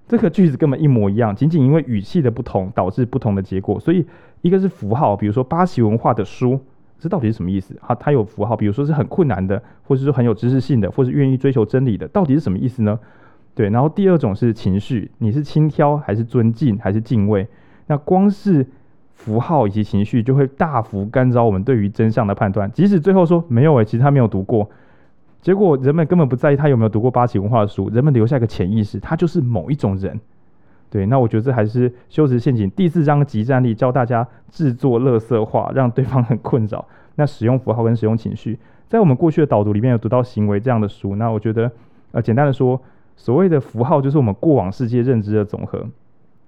[0.08, 3.78] 这个句子根本一模一样，仅仅因为语气的不同导致不同的结果。
[3.78, 4.04] 所以
[4.40, 6.58] 一个是符号，比如说巴西文化的书，
[6.98, 7.76] 这到底是什么意思？
[7.80, 12.98] 它它有符号，比如说是很困难的，或者说很有知识性的，或是愿意追求真理的，到底是什么意思呢？
[13.54, 17.46] 对，然后第二种是情绪，你是轻佻还是尊敬还是敬畏？
[17.86, 18.66] 那光是
[19.12, 22.70] 符号以及情绪就会大幅干扰我们对于真相的判断。
[22.72, 24.70] 即使最后说没有诶，其实他没有读过，
[25.48, 30.20] 结果人们根本不在意他有没有读过八旗文化的书，人们留下一个潜意识，他就是某一种人。
[30.90, 36.84] 对，那我觉得这还是修辞陷阱第四章集战力教大家制作垃圾话，让对方很困扰。
[37.14, 38.58] 那使用符号跟使用情绪，
[38.88, 41.72] 在我们过去的导读里面有读到行为这样的书，那我觉得
[42.12, 42.78] 呃简单的说。
[43.16, 45.82] 所谓的符号就是我们过往世界认知的总和。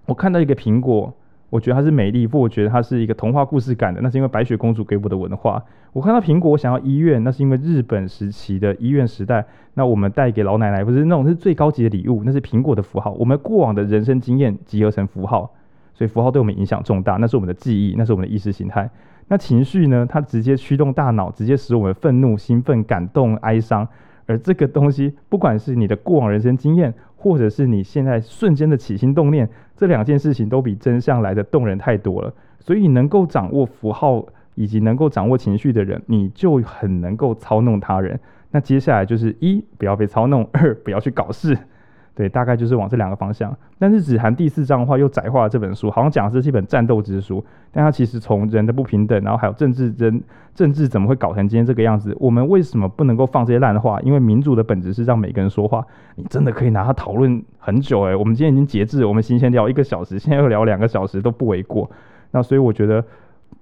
[0.05, 1.11] 我看到一个苹果，
[1.51, 5.63] 我觉得它是美丽，不，我觉得它是一个童话故事感的，那是因为白雪公主给我的文化。
[5.93, 13.11] 我看到苹果，我想要医院，那是因为日本时期的医院时代，那我们带给老奶奶不是那种是最高级的礼物，那是苹果的符号。
[13.19, 15.53] 我们过往的人生经验集合成符号，
[15.93, 18.89] 所以符号对我们影响重大，那是我们的记忆，那是我们的意识形态。
[19.27, 20.07] 那情绪呢？
[20.09, 23.87] 它直接驱动大脑，直接使我们愤怒、兴奋、感动、哀伤。
[24.27, 32.33] 而这个东西，不管是你的过往人生经验，或者是你现在瞬间的起心动念，这两件事情都比真相来的动人太多了。
[32.61, 38.19] 所以，能够掌握符号以及能够掌握情绪的人，你就很能够操弄他人。
[38.51, 41.59] 那接下来就是一，不要被操弄；二，不要去搞事。
[42.21, 43.51] 对，大概就是往这两个方向。
[43.79, 47.43] 但是，只含第四章的话，又窄化了这本书，好像讲的是一本战斗之书。
[47.73, 50.23] 但它其实从人的不平等，然后还有政治人
[50.55, 52.15] 政治怎么会搞成今天这个样子？
[52.21, 53.99] 我们为什么不能够放这些烂话？
[54.03, 55.83] 因为民主的本质是让每个人说话。
[56.17, 61.91] 你真的可以拿它讨论很久诶、欸，我们今天已经节制，我们新鲜聊一个小时，现在又聊两个小时都不为过。
[62.33, 63.03] 那所以我觉得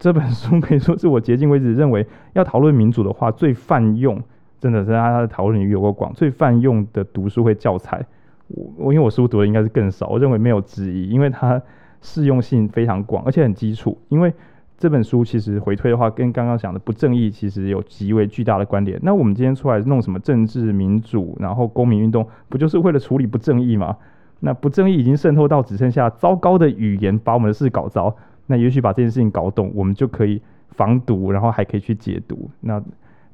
[0.00, 4.20] 这本书可以说是我迄今为止认为要讨论民主的话最泛用，
[4.58, 8.04] 真的是它的讨论领域有够广，最泛用的读书会教材。
[8.48, 11.60] 我我因为我书读的应该是更少，我认为没有之一，因为它
[12.00, 13.96] 适用性非常广，而且很基础。
[14.08, 14.32] 因为
[14.78, 18.98] 这本书其实回推的话，跟刚刚讲的不正义其实有极为巨大的关联。
[19.02, 23.96] 那我们今天出来弄什么政治民主，然后公民运动，不就是为了处理不正义吗？
[24.40, 28.16] 那不正义已经渗透到只剩下糟糕的语言把我们的事搞糟。
[28.46, 32.48] 那也许把这件事情搞懂，我们就可以防毒，然后还可以去解读。
[32.60, 32.82] 那。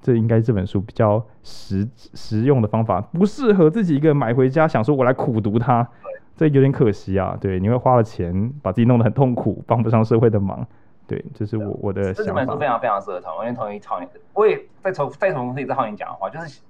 [0.05, 5.89] 这应该是这本书比较实实用的方法，不适合自己一个买回家想说我来苦读它，
[6.37, 7.35] 这有点可惜啊。
[7.41, 10.67] 对，你会花了钱把自己弄得很痛苦，帮不上社会的忙。
[11.07, 12.31] 对，这是我我的想法。
[12.33, 14.07] 这本书非常非常适合他，我也同意超你。
[14.35, 16.61] 我也再从再从自己再好你讲的话，就是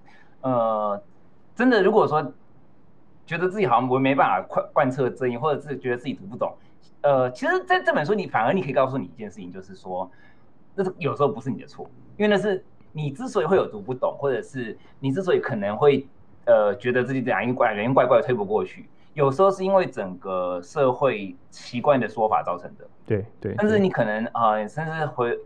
[0.43, 1.03] 呃，
[1.57, 2.23] 真的如果说
[3.27, 6.55] 觉得自己好像我没办法贯贯彻真意，或者是觉得自己读不懂，
[7.01, 10.09] 呃，其实在这本书你反而你可以告诉你一件事情，就是说，
[10.77, 11.85] 那是有时候不是你的错，
[12.17, 12.65] 因为那是。
[12.97, 16.07] 你之所以会有读不懂，或者是你之所以可能会
[16.47, 22.87] 呃觉得自己怎样，因为怪人怪怪推不过去，有时候是因为整个社会习惯的说法造成的。
[23.05, 23.55] 对对。
[23.59, 25.37] 但是你可能啊、呃，甚至会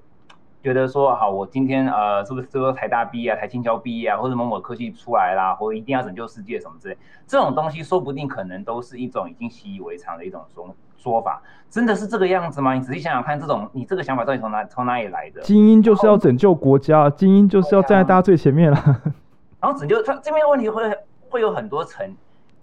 [0.69, 11.43] 觉得说，好，我今天呃是不是说台大毕业啊，台青交毕业啊，或者某某科技出来啦，或者一定要拯救世界什么之类，这种东西说不定可能都是一种已经习以为常的一种说说法。
[11.71, 12.75] 真的是这个样子吗？
[12.75, 15.41] 你仔细想想看，这种你这个想法到底从哪从哪里来的？
[15.41, 18.79] 精英就是要拯救国家，精英就是要站在大家最前面了。
[19.59, 20.83] 然后拯救他这边的问题会
[21.31, 22.15] 会有很多层，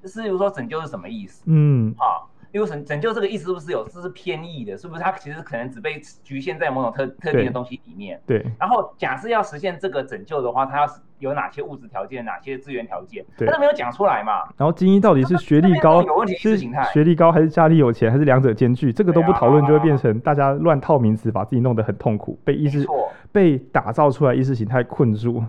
[0.04, 1.42] 就是比如说拯救是什么意思？
[1.48, 2.30] 嗯，好。
[2.35, 4.78] 因为拯拯救这个意思是不是有这是偏义的？
[4.78, 8.20] 是不是它其实可能只被局限在某种特特定的东西里面？
[8.26, 8.40] 对。
[8.40, 10.88] 对，然后假设要实现这个拯救的话，它要
[11.20, 13.26] 有哪些物质条件，哪些资源条件？
[13.38, 13.48] 对。
[13.48, 14.44] 它都没有讲出来嘛。
[14.58, 16.02] 然后精英到底是学历高，
[16.38, 16.58] 是
[16.94, 18.94] 学历高还是家里有钱，还是两者兼具？
[18.94, 22.86] 这个都不讨论，就会变成大家乱套名词，把自己弄得很痛苦，被意识
[23.32, 25.44] 被打造出来意识形态困住。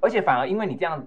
[0.00, 1.04] 而且反而因为你这样，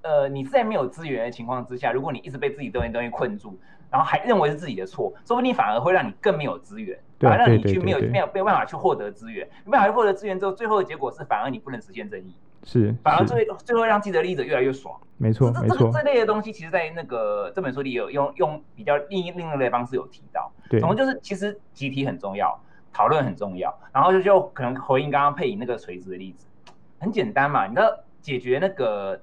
[0.00, 3.58] 呃，你在没有资源的情况之下，如果你一直被自己东西东西困住。
[3.90, 14.94] 然后还认为是自己的错，说不定反而会让你更没有资源，反而让你去没有没有没有办法去获得资源，没办法去获得资源之后，最后的结果是反而你不能实现正义，是反而最最后让既得利益者越来越爽。
[15.20, 15.90] 没错，没错。
[15.92, 20.52] 这类的东西，其实，在那个这本书里有用用比较另另一类的方式有提到。
[20.70, 22.56] 对，总之就是其实集体很重要，
[22.92, 23.76] 讨论很重要。
[23.92, 26.46] 然后就就可能回应刚刚佩颖那个垂直的例子，
[27.00, 29.20] 很简单嘛，你知道解决那个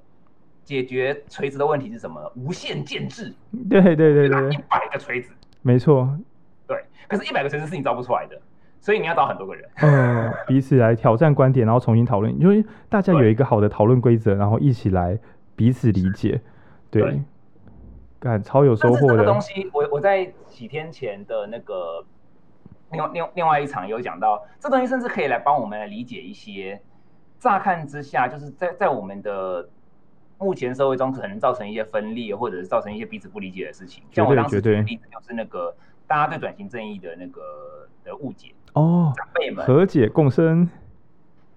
[0.66, 2.20] 解决锤子的问题是什么？
[2.36, 3.34] 无限建制。
[3.70, 5.32] 对对对对对，一百个锤子。
[5.62, 6.10] 没错。
[6.68, 8.36] 对，可是，一百个锤子是你造不出来的，
[8.82, 9.70] 所以你要找很多个人。
[9.78, 15.18] 嗯，彼此来挑战观点，然后重新讨论，因为大家有一个好的讨论规则，然后一起来
[15.56, 16.42] 彼此理解。
[16.90, 17.22] 对。
[18.20, 19.18] 干，超有收获的。
[19.18, 22.04] 这个东西，我我在几天前的那个
[22.92, 26.82] 另外另另外一场有讲到，这东西甚至可以来帮我们来理解一些，
[27.38, 29.70] 乍看之下就是在在我们的
[30.38, 34.04] 目前社会中可能造成一些分裂，或者是造成一些彼此不理解的事情。
[34.12, 35.76] 像我当时举的例子就是那个
[36.08, 37.42] 大家对转型正义的那个
[38.04, 40.70] 的误解哦，长辈们和解共生。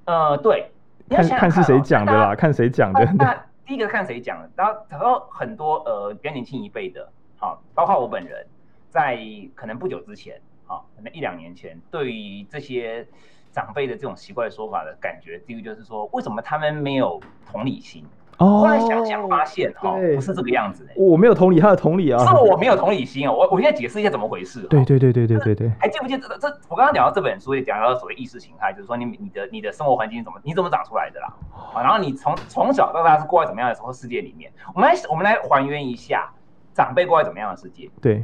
[0.05, 0.71] 呃，对，
[1.11, 3.05] 看看是谁讲的啦，看谁讲的。
[3.19, 8.47] 那 第一个看谁讲的，然后然后很多呃比较年轻一辈的，好，包括我本人，
[8.89, 9.19] 在
[9.55, 13.07] 可能不久之前，好，可能一两年前，对于这些
[13.53, 18.03] 长辈的这种奇怪的说法的感觉，第一个就是说，为什么他们没有同理心？
[18.47, 20.93] 后来想想发现，哈，不是这个样子的。
[20.97, 23.33] 我没有同理他的同理啊，是我没有同理心哦。
[23.33, 24.63] 我我现在解释一下怎么回事。
[24.69, 25.73] 对对对对对对对。
[25.81, 26.49] 还记不记得这这？
[26.69, 31.35] 我刚刚讲到这本书也讲到所谓意识形态，就是说你你的你的生活环境怎么你怎么长出来的啦？
[31.75, 34.53] 啊，然后你从从小到大是过在怎么样的生活世界里面？
[34.75, 36.31] 我们来我们来还原一下
[36.73, 37.91] 长辈过在怎么样的世界。
[38.01, 38.23] 对。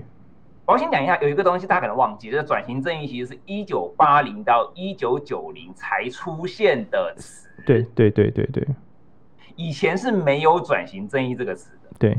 [0.66, 7.50] 我要先讲一下，有一个东西大家可能忘记，就是转型正义其实是一九八零到一九九零才出现的词。
[7.66, 8.66] 对对对对对。
[9.56, 11.90] 以前是没有转型正义这个词的。
[11.98, 12.18] 对，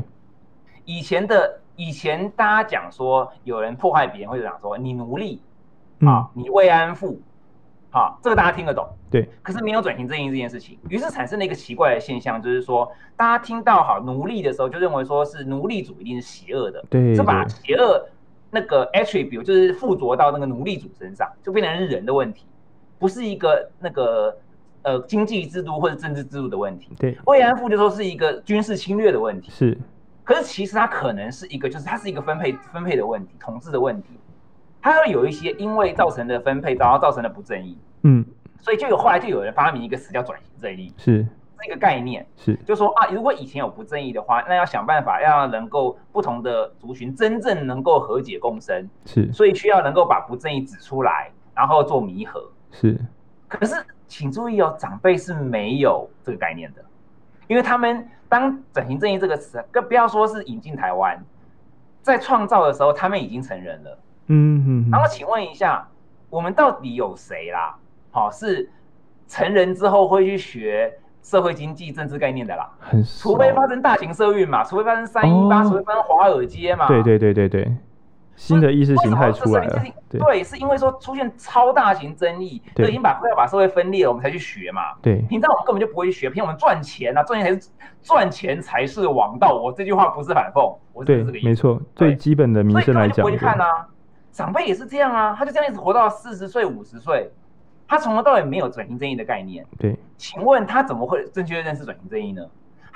[0.84, 5.42] 以前的以前大家讲说有人破坏别人，或者讲说你奴隶，
[6.00, 7.20] 啊，你慰安妇，
[7.90, 8.88] 啊，这个大家听得懂。
[9.10, 9.28] 对。
[9.42, 18.08] 可是没有转型正义这件事情，于是产生了一个奇怪的现象，就是说大家听到好奴隶的时候，就认为说是奴隶主一定是邪恶的，对，是把邪恶
[18.50, 22.46] 那个 attribute 就是附着到那个奴隶主身上，就变成是人的问题，
[22.98, 24.36] 不是一个那个。
[24.86, 29.76] 呃，经济制度或者政治制度的问题，对，慰安妇就说是一个军事侵略的问题，是。
[30.22, 34.10] 可是其实它可能是一个，就是它是一个分配分配的问题，统治的问题，
[34.80, 38.24] 它会有一些因为造成的分配，然后造成的不正义，嗯，
[38.60, 41.26] 所以就有后来就有人发明一个词叫转型正义，是。
[41.58, 53.00] 这个概念，是，就说啊，如果以前有不正义的话，那要想办法要能够不同的族群真正能够和解共生，是，所以需要能够把不正义指出来，然后做弥合，是，
[53.48, 53.74] 可是。
[54.08, 56.84] 请注意哦，长辈是没有这个概念的，
[57.48, 61.20] 因为他们当“整形正义”这个词，更不要说是引进台湾，
[62.02, 63.98] 在创造的时候，他们已经成人了。
[64.28, 64.90] 嗯嗯。
[64.92, 65.88] 然后请问一下，
[66.30, 67.76] 我们到底有谁啦？
[68.12, 68.70] 好，是
[69.26, 72.70] 成人之后会去学社会经济、政治概念的啦？
[72.78, 76.86] 很，除非发生大型社运嘛，除非发生三一八，除非发生华尔街嘛。
[76.86, 77.72] 对对对对对。
[78.36, 84.82] 新的意识形态出来了，对，对，是因为说出现超大型争议，就已经把快要把社会分裂了，我们才去学嘛。
[85.02, 87.70] 对，平常我们根本就不会去学，凭我们赚钱啊，赚钱才是
[88.02, 89.58] 赚钱才是王道。
[89.60, 91.48] 我这句话不是反讽，我是这个意思。
[91.48, 93.88] 没错，最基本的民生来讲，不会看啊。
[94.30, 97.30] 长辈也是这样啊，他就这样一直活到四十岁、五十岁，
[97.88, 99.64] 他从头到尾没有转型正义的概念。
[99.78, 102.42] 对，请问他怎么会正确认识转型正义呢？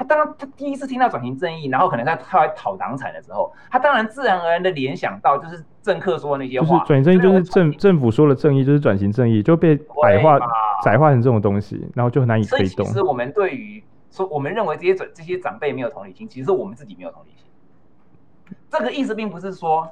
[0.00, 6.82] 他当他第一次听到转型正义，然后可能在他来讨党产的时候，他当然自然而然的联想到就是政客说的那些话。
[6.86, 10.38] 转型正义就是政政府说的正义，就是转型正义，就被矮化、
[10.82, 12.68] 窄化成这种东西，然后就很难以推动。
[12.68, 18.56] 所以其实我们对于说，我们认为这些长这些长辈没有同理心，其实我们自己没有同理心。
[18.70, 19.86] 这个意思并不是说，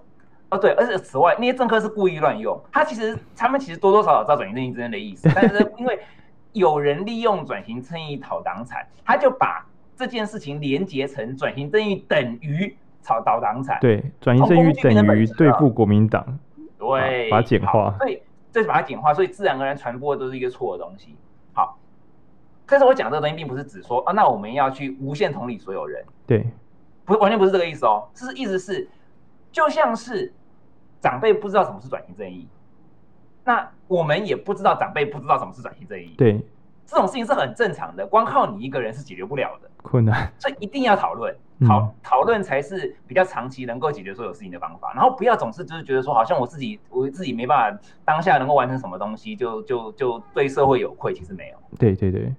[0.48, 6.00] 哦对，而且此外那些政客是故意乱用，他其实他们其实多多少少知道转型正义真正的意思，但是因为
[6.54, 9.62] 有人利用转型正义讨党产，他就把。
[9.98, 16.38] 这件事情连结成转型正义等于炒倒党产，对，转型正义等于对付国民党，
[16.78, 21.16] 对，把它简化，所以这是把它简化，所以自然而然传播的都是一个错的东西。
[21.52, 21.76] 好，
[22.64, 26.46] 但是我讲这个东西，并不是指说啊，那我们要去无限同理所有人，对，
[27.04, 28.88] 不是完全不是这个意思哦，是意思是
[29.50, 30.32] 就像是
[31.00, 32.46] 长辈不知道什么是转型正义，
[33.44, 36.40] 那我们也不知道长辈不知道什么是转型正义，对。
[36.88, 44.94] 这种事情是很正常的，光靠你一个人是解决不了的，困难，所以一定要讨论，讨讨论才是比较长期能够解决所有事情的方法。
[44.94, 51.57] 然后不要总是就是觉得说，好像我自己我自己没办法当下能够完成什么东西，就就就对社会有愧，其实没有。
[51.78, 52.34] 对对对。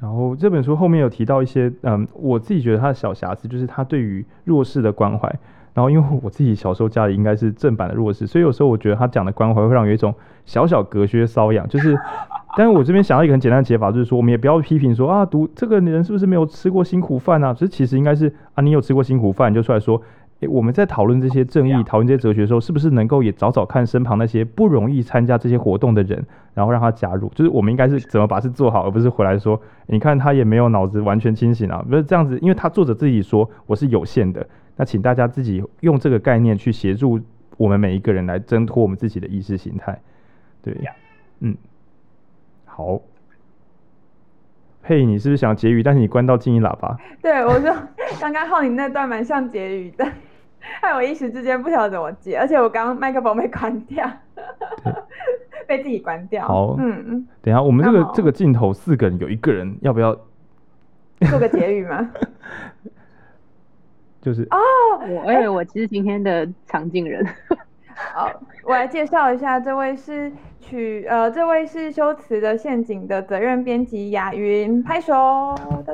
[0.00, 5.32] 然后这本书后面有提到一些，嗯，我自己觉得他的小瑕疵，就是他对于弱势的关怀。
[5.76, 10.14] 然后因为我自己小时候家里应该是正版的弱势，所以有时候我觉得他讲的关怀会让我有一种
[10.46, 11.94] 小小隔靴搔痒，就是。
[12.58, 17.52] 但是我这边想到一个很简单的解法，就是说我们也不要批评说啊，读这个人是不是没有吃过辛苦饭啊？
[17.52, 20.00] 其实其实应该是啊，你有吃过辛苦饭，你就出来说，
[20.40, 26.24] 诶，我们在讨论这些正义、讨论这些哲学的时候，是不是能够也找找看身旁那些不容易参加这些活动的人，
[26.54, 27.30] 然后让他加入？
[27.34, 34.46] 就是我们应该是怎么把事做好，而不是回来说，你看他也没有脑子完全清醒啊，不是这样子，因为他作者自己说我是有限的，
[34.76, 37.18] 那请大家自己用这个概念去协助
[37.56, 40.00] 我们每一个人来挣脱我们自己的意识形态。
[40.62, 40.76] 对，
[41.40, 41.56] 嗯，
[42.64, 43.00] 好。
[44.82, 45.82] 嘿，你是不是想结语？
[45.82, 46.96] 但是你关到静音喇叭。
[47.20, 47.74] 对，我说
[48.20, 50.06] 刚刚浩宁那段蛮像结语的，
[50.60, 54.08] 害我一时之间不晓得怎么接，而且我刚刚麦克风被关掉，
[55.66, 56.46] 被自己关掉。
[56.46, 60.14] 好，嗯嗯，等一下我们这个这个镜头四个人有一个人要不要
[61.28, 62.08] 做个结语吗？
[64.26, 64.58] 就是哦，
[65.08, 67.24] 我哎、欸，我其实今天的场景人。
[68.12, 68.28] 好，
[68.64, 70.32] 我来介绍一下，这位是。
[70.58, 75.14] 曲呃，这位是修辞的陷阱的责任编辑雅云，拍手。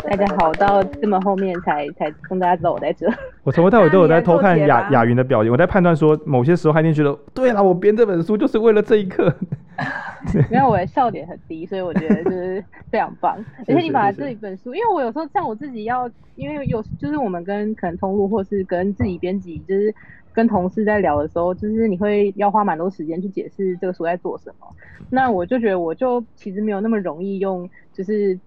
[0.09, 3.07] 大家好，到这么后面才才跟大家知道我在这。
[3.45, 9.31] 我从头到尾都有在偷看雅雅云的表情，我在判断说，某些时候他一定觉得，对了，我编这本书就是为了这一刻。
[10.51, 13.37] 没有，我的笑点很低，所以我觉得就是非常棒。
[13.67, 19.95] 而且你把这一本书，因为我有时候像我自己要，因为有就是我们跟可能通路或是跟自己编辑，就是。
[20.35, 24.67] 跟同事在聊的时候，就是你会要花蛮多时间去解释这个书在做什么。
[25.11, 28.41] 那我就觉得，我就其实没有那么容易用，就是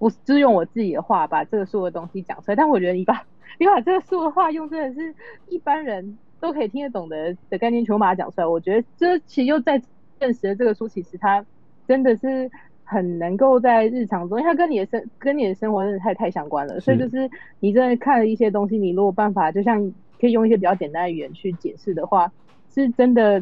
[0.00, 2.56] 不就是用我自己的话把这个书的东西讲出来。
[2.56, 3.22] 但我觉得你把
[3.60, 5.14] 你把这个书的话用，真的是
[5.48, 8.44] 一般人都可以听得懂的的概念，全部把它讲出来。
[8.44, 9.80] 我觉得这其实又在
[10.18, 11.44] 证实了这个书其实它
[11.86, 12.50] 真的是
[12.84, 16.78] 很能够在日常中，因为它跟你的生跟你的生活真的太太相关了。
[16.80, 19.92] 所以就是你真的看了一些东西，你如果办法就像。
[20.20, 22.28] 可以用一些比较简单的语言去解释的话，
[22.74, 23.40] 是真的，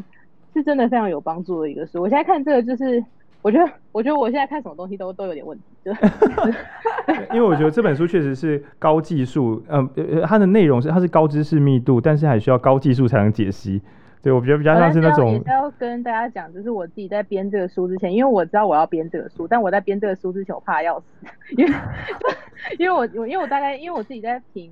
[0.52, 2.02] 是真的非常有帮助的一个书。
[2.02, 3.02] 我现在看这个，就是
[3.40, 5.64] 我觉得，我觉得我现在看什么东西都都有点问题。
[5.82, 5.90] 就
[7.34, 9.88] 因为我觉得这本书确实是高技术，嗯，
[10.26, 13.80] 它的内容是它是高知识密度，但是还需要高技术才能解析。
[14.26, 15.34] 对，我觉得比较像是那种。
[15.34, 21.06] 也要跟大家讲，就是我自己在编这个书之前，因为我知道我要编这个书，但我在编这个书之前，我怕要死，
[21.56, 21.72] 因为
[22.80, 24.68] 因为我我因为我大概因为我自己在评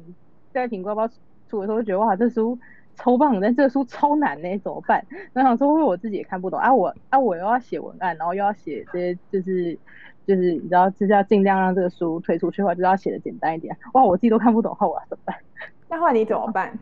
[0.53, 1.09] 在评包包。
[1.53, 2.59] 我都觉得哇，这书
[2.97, 5.07] 超棒，但这个书超难呢，怎么办？
[5.33, 9.79] 然后想说，因为我自己也看不懂啊，我啊，我又要写文案，然后又要写这些，就是
[10.27, 13.77] 就是你知道，就是要尽量让这个书推出去的话，就是要写的简单一点。
[13.93, 15.37] 哇，我自己都看不懂，后我要怎么办？
[15.89, 16.77] 那后来你怎么办？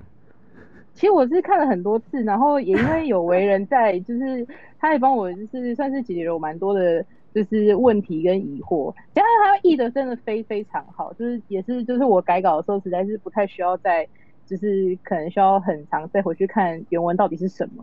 [0.95, 4.47] 其实我是看了很多次，然后也因为有为人在，就是
[4.79, 8.95] 他也帮我，就是算是解决了我蛮多的，就是问题跟疑惑。
[9.15, 14.09] 加上他译的真的非非常好，就是也是就是我改稿的时候，实在是不太需要再。
[14.45, 17.83] 就是可能需要很长再回去看原文到底是什么，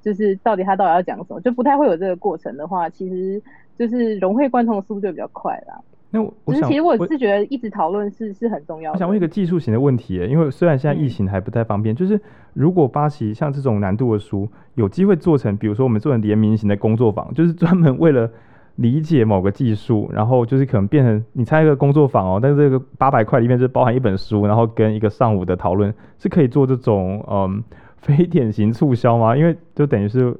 [0.00, 3.42] 就是到底他到底要讲什么，就不太会有这个过程的话，其实
[3.76, 5.78] 就是融会贯通的速度就比较快啦。
[6.10, 8.96] 那我，我想，其实我是觉得一直讨论是是很重要的。
[8.96, 12.20] 我想问一个技术型的问题，因为虽然现在疫情还不太方便，嗯、就是
[12.54, 18.30] 如果巴西像这种难度的书，有机会做成，比如说我们做成联名型的工作坊，就是专门为了。
[18.78, 27.64] 理解某个技术，然后就是可能变成你猜一个工作坊哦，但是这个八百块里面就包含一本书，然后跟一个上午的讨论，是可以做这种嗯
[27.96, 29.34] 非典型促销吗？
[29.34, 30.36] 因为就等于是，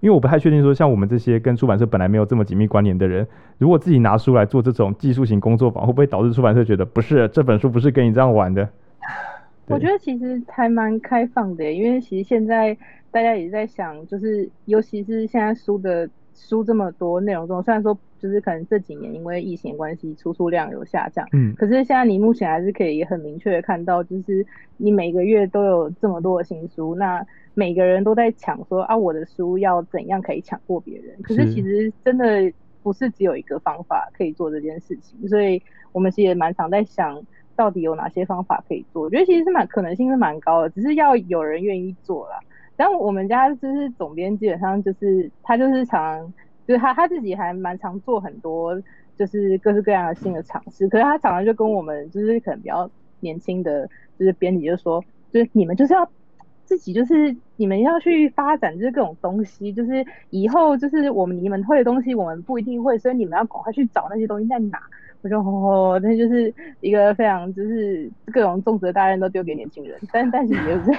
[0.00, 3.26] 因为我不太确定说，像我们这些跟出版社本来没有这么紧密关联的人，
[3.58, 8.68] 如果自己拿书来做这种技术型工作坊，会不会导致出版社觉得不是这本书不是跟你这样玩的？
[9.68, 12.76] 我觉得其实还蛮开放的，因为其实现在
[13.10, 16.08] 大家也在想，就是尤其是现在书的。
[16.48, 24.44] 书这么多内容中，虽然说就是可能这几年因为疫情关系出书量有下降，嗯，可是现在你目前还是可以很明确的看到，就是
[24.76, 27.24] 你每个月都有这么多的新书，那
[27.54, 31.16] 每个人都在抢说啊，我的书要怎样可以抢过别人？
[31.22, 35.62] 可是其实真的不是只有一个方法可以做这件事情，所以
[35.92, 37.22] 我们其实也蛮常在想
[37.54, 39.02] 到底有哪些方法可以做。
[39.02, 42.38] 我觉得其实是蛮可能性是蛮高的，只是要有人愿意做啦。
[42.80, 46.32] 但我们家就是总编，基本上就是他就是常，
[46.66, 48.74] 就是他他自己还蛮常做很多，
[49.18, 50.88] 就是各式各样的新的尝试。
[50.88, 53.86] 可是他常常就跟我们就是可能比较年轻的，
[54.18, 56.10] 就是编辑就说，就是你们就是要
[56.64, 64.80] 自己就是你们要去发展就是各种东西，就是以后就是我们你们会的东西我们不一定会，所以你们要赶快去找那些东西在哪。
[65.22, 70.90] 我就吼吼，那就是一个非常就是各种重责大任都丢给年轻人，但但是也是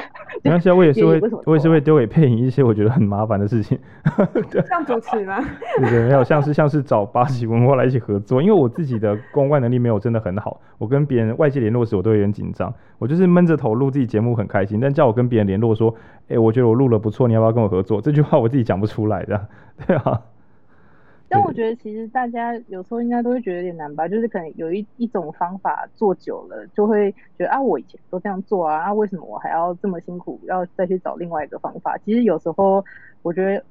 [0.44, 3.78] 没关系，我也是会我也是会丢给配音一些我觉得很麻烦的事情，
[4.70, 5.40] 像主持吗？
[5.82, 15.94] 对对，没有，像是像是找八旗文化来一起合作，因为我自己的公关能力没有真的很好，我跟别人外界联络时我都有点紧张，我就是闷着头录自己节目很开心，但叫我跟别人联络说，
[16.28, 18.00] 哎、欸，我觉得我录了不错，你要不要跟我合作？
[18.00, 19.48] 这句话我自己讲不出来的，
[19.88, 20.22] 对啊。
[21.32, 31.98] 但我觉得其实大家有时候应该都会觉得有点难吧，就是可能有一一种方法做久了，就会觉得啊，我以前都这样做啊，啊，为什么我还要这么辛苦，要再去找另外一个方法？
[32.00, 32.84] 其实有时候
[33.22, 33.64] 我觉得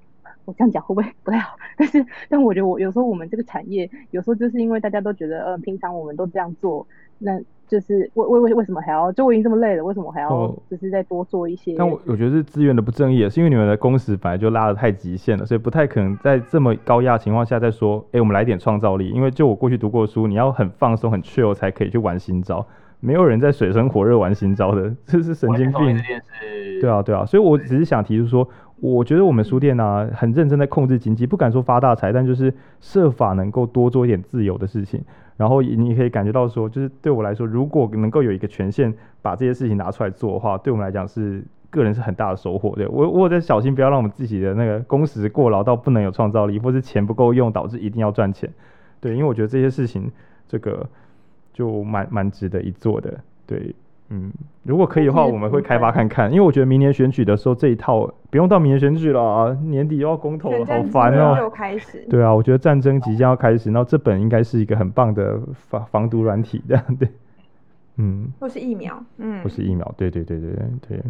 [0.46, 1.54] 我这样讲会不会不太好？
[1.76, 6.86] 但是但我觉得我有时候我们这个产业有时候就是因为大家都觉得，呃，平常我们都这样做，
[7.20, 7.40] 那。
[7.70, 11.70] 就是为为为为什么还要就我已经这么累了，为什么还要就是再多做一些？
[11.74, 19.10] 哦、但我我觉得是资源的不正义，是因为你们的工时本来就拉的太极限了，所以不太可能在这么高压情况下再说，哎、欸，我们来点创造力。
[19.10, 22.66] 因为就我过去读过书，你要很放松、很 chill 才可以去玩新招，
[23.00, 26.00] 没有人在水深火热玩新招的， 这是神经病。
[26.80, 28.48] 对啊，对啊，所以我只是想提出说，
[28.80, 35.02] 我觉得我们书店呢、啊、很认真在控制经济，不敢说发大财，但就是设法能够多做一点自由的事情。
[35.36, 38.92] 然后你可以感觉到说，就是对我来说，如果能够有一个权限
[39.22, 42.74] 把这些事情拿出来做的话，对我们来讲是个人是很大的收获。
[42.76, 48.50] 对，我我在小心不要让我们自己的那个工时过劳到不能有创造力，或是钱不够用导致一定要赚钱。
[49.00, 50.10] 对，因为我觉得这些事情
[50.46, 50.86] 这个
[51.60, 53.20] 就蛮蛮值得一做的。
[53.46, 53.74] 对。
[54.12, 54.32] 嗯，
[54.64, 61.36] 如果可以的话，我们会开发看看，因为我觉得明年选举的时候这一套不用到明年选举了啊，年底又要公投了，好烦哦。
[61.38, 62.04] 就开始。
[62.10, 65.38] 对啊，我觉得战争即将要开始，然后这本应该是一个很棒的
[65.68, 67.08] 防防毒软体，这 样对。
[67.98, 68.32] 嗯。
[68.40, 69.40] 或是疫苗，嗯。
[69.44, 70.50] 或是疫苗，对对对对
[70.88, 71.00] 对，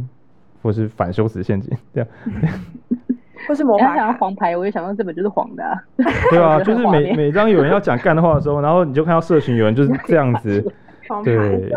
[0.61, 2.09] 或是反修辞陷阱，这样。
[3.49, 3.95] 或是魔法。
[3.97, 5.65] 想要黄牌，我也想到这本就是黄的。
[6.31, 10.63] 对啊，就是每每当有人要讲干的话的时候，然后你就看到社群有人就是这样子，
[11.25, 11.71] 对。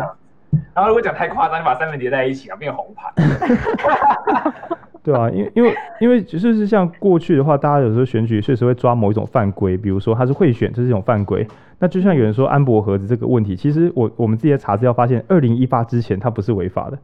[0.72, 3.12] 然后如果讲太夸张，你把三本叠在一起啊，变红牌。
[5.02, 11.46] 对啊，因为因为因为就是像过去的话，大家有时候选举确实会抓某一种犯规，比如说他是贿选，这是一种犯规。
[11.78, 16.98] 那就像有人说安博盒子这个问题，其实我我们自己在查资料发现，二零一八之前它不是违法的，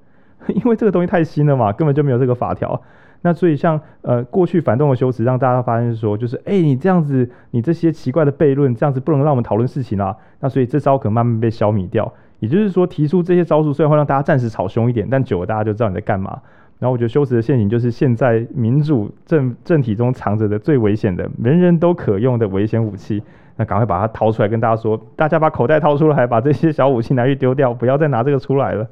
[0.54, 2.80] 因为这个东西太新了嘛，根本就没有这个法条。
[3.22, 10.16] 那所以像呃过去反动的修辞，让大家发现说，就是哎、你这样子，你这些奇怪的悖论，这样子不能让我们讨论事情啊。
[10.40, 12.12] 那所以这招可能慢慢被消弭掉。
[12.38, 16.40] 也就是说，提出这些招数虽然会让大家暂时吵凶一点，但久了大家就知道你在干嘛。
[16.78, 23.22] 然后我觉得修辞的陷阱就是现在民主政政体中藏着的最危险的、人人都可用的危险武器。
[23.56, 28.88] 那赶快把它掏出来，跟大家说，大家把口袋掏出来，把这些小武器拿去丢掉，不要再拿这个出来了。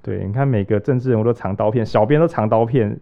[0.00, 2.98] 对，你看每个政治人物都藏刀片，小编都藏刀片，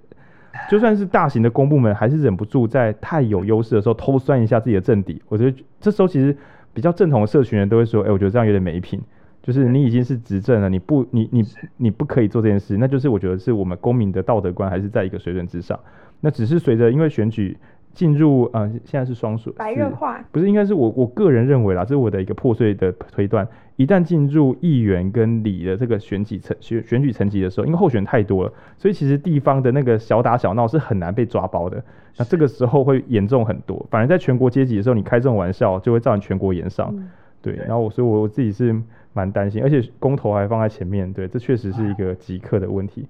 [0.71, 5.21] 就算是大型的公部门，还是忍不住在太有优势的时候偷酸一下自己的政敌。
[5.29, 6.37] 我觉得这时候其实
[6.73, 9.01] 比较正统的社群人都会说，哎，我觉得这样有点没品。
[9.43, 11.45] 就是你已经是执政了，你不，你你
[11.77, 15.79] 你不可以做这件事，那就是我觉得是我们公民的道德观还是在一个水准之上。
[16.21, 17.57] 那只是随着因为选举
[17.97, 23.49] 进入，呃，现在是双数白热化，不是应该是我我个人认为啦，这是我的一个破碎的推断。
[23.77, 31.83] 一旦进入议员跟里的这个选举层选选举层级的时候，因为候选太多了，所以其实地方的那个小打小闹是很难被抓包的。
[32.19, 36.91] 那这个时候会严重很多，反而在全国阶级的时候，你开这种玩笑就会造成全国延上。
[36.95, 37.09] 嗯、
[37.43, 38.81] 对，然后我所以我自己是。
[39.17, 43.01] 蛮担心，而且公投还放在前面，对，这确实是一个极客的问题。
[43.01, 43.09] 嗯，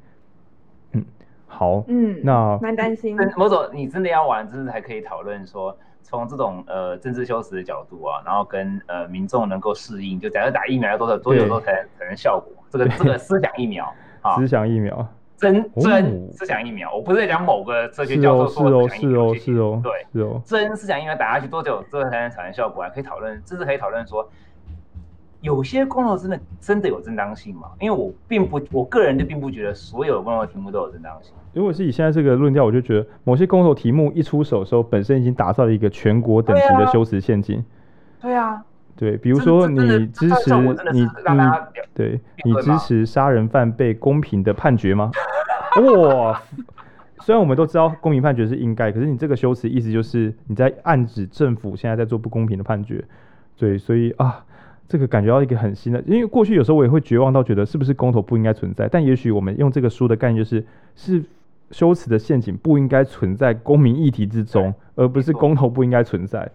[1.46, 3.16] 好，嗯，那蛮担心。
[3.36, 12.52] 某种你真的要玩，真的还可以讨论说，从这种呃政治修辞的角度啊，然后跟呃民众能够适应，就假设打疫苗要多少多久之后才才能效果？
[12.68, 13.90] 这个这个思想疫苗
[14.22, 22.82] 啊，思想疫苗，真真思想疫苗，我不是在讲某个哲学教授说的是哦是哦，对，是哦，真思想疫苗打下去多久之后才能产生效果？
[22.82, 24.28] 啊可以讨论，甚至可以讨论说。
[25.42, 27.68] 有些公投真的真的有正当性吗？
[27.80, 31.32] 因为我并不，我个人就并不觉得所有的公投题目都有正当性。
[31.52, 37.64] 如果是以现在这个论调，我就觉得某些公投题目一出手的时候，本身已经打造了一个全国等级的修辞陷阱。
[38.20, 38.62] 对啊，
[38.96, 40.54] 对，比如说你支持
[40.92, 41.08] 你你
[41.94, 45.10] 对，你支持杀人犯被公平的判决吗？
[45.80, 46.42] 哇，
[47.20, 53.04] 虽然我们都知道公平判决是应该，可是你这个修辞意思就是你在暗指政府现在在做不公平的判决。
[53.56, 54.44] 对，所以啊。
[54.88, 60.64] 这个感觉到一个很新的，因为过去有时候我也会绝望到觉得是不是公投不应该存在，但也许我们用这个书的概念就是，
[60.94, 61.24] 是
[61.72, 66.48] 修辞的陷阱不应该存在公民议题之中，而不是公投不应该存在。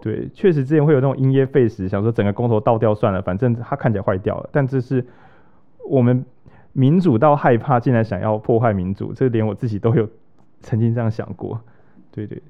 [0.00, 4.48] 对，确实之前会有那种因噎废食，想说整个公投倒掉算了，反正它看起来坏掉了。
[4.52, 5.04] 但这是
[5.88, 6.24] 我们
[6.72, 10.08] 民主到害怕，竟然想要破坏民主，这连我自己都有
[10.60, 11.60] 曾经这样想过。
[12.10, 12.40] 对对。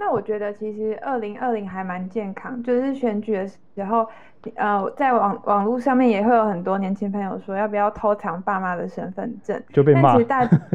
[0.00, 4.08] 那我觉得其实二零二零还蛮健康，就是选举的时候，
[4.54, 10.16] 呃，在网网络上面也会有很多年轻朋友说要不要偷藏爸妈的身份证，就被骂，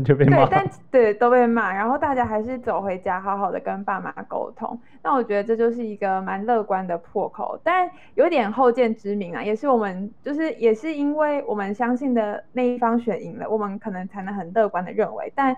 [0.05, 4.79] 就被骂，对，但对都被骂，然后大家还是走回家，好好的跟爸妈沟通。
[5.01, 15.57] 那我觉得这就是一个蛮乐观的破口，但有点后见之明啊，也是我们就是也是因为我们相信的那一方选赢了，我们可能才能很乐观的认为，但。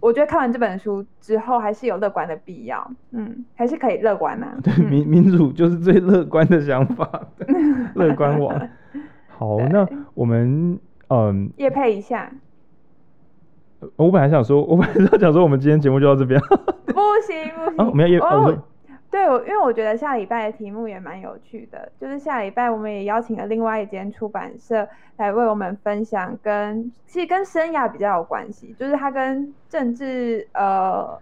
[0.00, 2.90] 我觉得看完这本书之后，还是有乐观的必要。
[3.10, 4.56] 嗯，还是可以乐观啊。
[4.62, 7.08] 对，民、嗯、 民主就是最乐观的想法，
[7.94, 8.68] 乐观网。
[9.28, 10.78] 好，那我们
[11.08, 12.30] 嗯，夜配一下。
[13.96, 16.40] 我本来想说，我本来是要讲说，我们今天节目就到这边。
[16.40, 18.62] 不行不行，啊、我们要业、哦哦
[19.08, 24.86] 对，我因为我觉得下礼拜的题目也蛮有趣的，就是下礼拜我们也邀请了另外一间出版社
[25.16, 31.18] 来为我们分享跟，跟其实跟生涯比较有关系，就是它跟政治呃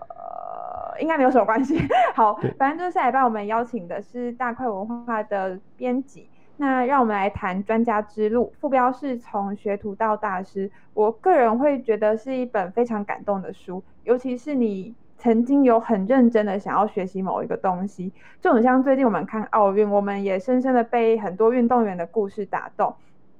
[0.99, 1.79] 应该没有什么关系。
[2.17, 6.27] 好，反正就是下礼拜我们邀请的是大块文化的编辑，
[6.57, 10.71] 那让我们来谈专家之路，副标是从学徒到大师。
[10.95, 14.95] 我个人会觉得是一本非常感动的书，尤其是你。
[15.25, 18.13] 曾经有很认真的想要学习某一个东西，
[18.43, 22.95] 就很像最近我们看奥运，我们也深深的被很多运动员的故事打动。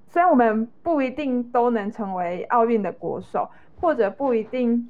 [0.09, 3.51] 虽然我们不一定都能成为奥运的国手，
[3.83, 4.89] 或者不一定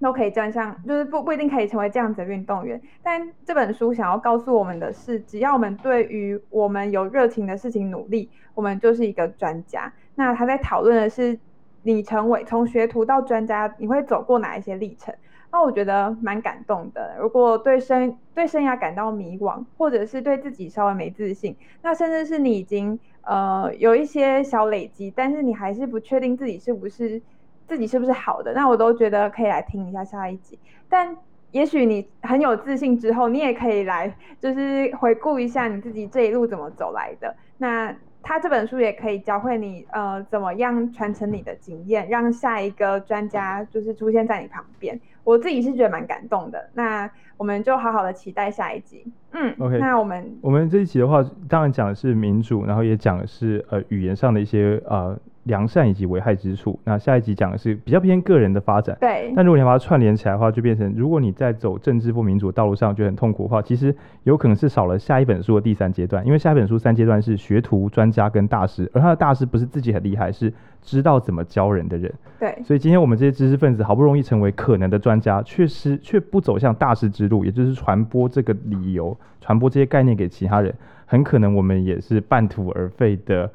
[0.00, 9.92] 都可以站上，就是不不一定可以成为这样子的运动员，但这本书想要告诉我们的是，只要我们对于我们有热情的事情努力，我们就是一个专家。
[10.14, 11.38] 那他在讨论的是，
[11.82, 15.14] 你成为从学徒到专家，你会走过哪一些历程？
[15.52, 17.16] 那我觉得蛮感动的。
[17.18, 27.20] 如果对生对生涯感到迷惘，或者是对自己稍微没自信，那甚至是你已经呃有一些小累积，但是你还是不确定自己是不是
[27.66, 30.58] 自己是不是好的，那我都觉得可以来听一下下一集。
[30.88, 31.16] 但
[31.52, 37.34] 也许你很有自信之后，你也可以来就是回顾一下你自己这一路怎么走来的。
[37.58, 37.94] 那
[38.28, 45.00] 他这本书也可以教会你呃怎么样传承你的经验，让下一个专家就是出现在你旁边。
[45.22, 49.06] 我自己是觉得蛮感动的，那我们就好好的期待下一集。
[49.30, 55.16] 嗯，OK，那我们我们这一集的话，当然讲的是民主，然后也讲的是呃语言上的一些呃。
[55.46, 56.78] 良善以及危害之处。
[56.84, 58.96] 那下一集讲的是比较偏个人的发展。
[59.00, 59.32] 对。
[59.34, 63.94] 但如果你把它串联起来的话，就变成如果你在走政治不民主道路上觉得很痛苦的话，其实
[64.24, 66.24] 有可能是少了下一本书的第三阶段。
[66.26, 72.12] 因为下一本书三阶段是学徒、专家跟大师，而他的大师不是自己很厉害，是知道怎么教人的人。
[72.38, 72.56] 对。
[72.64, 80.74] 所以今天我们这些知识分子好不容易成为可能的专家，确实却不走向大师之路，也就是传播这个理由、传播这些概念给其他人，
[81.06, 83.48] 很可能我们也是半途而废的。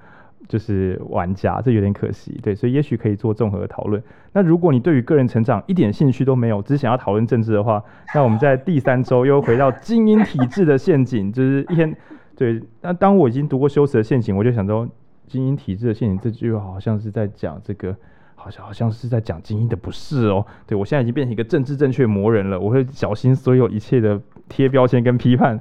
[0.48, 4.02] 就是玩家，这有点可惜，对，所以也许可以做综合的讨论。
[4.34, 7.82] 那如果你对于个人成长一点兴趣都没有，只想要讨论政治的话，
[8.14, 11.96] 那我们在第三周又回到精英体制的陷阱，就是一天，
[12.36, 12.62] 对。
[12.82, 14.88] 那当我已经读过修辞的陷阱，我就想说，
[15.28, 17.96] 精英体制的陷阱这句话好像是在讲这个，
[18.36, 20.46] 好像好像是在讲精英的不是哦。
[20.68, 24.20] 对，我现在已经变成一个政治正确魔人了，我会小心所有一切的
[24.50, 25.60] 贴标签跟批判。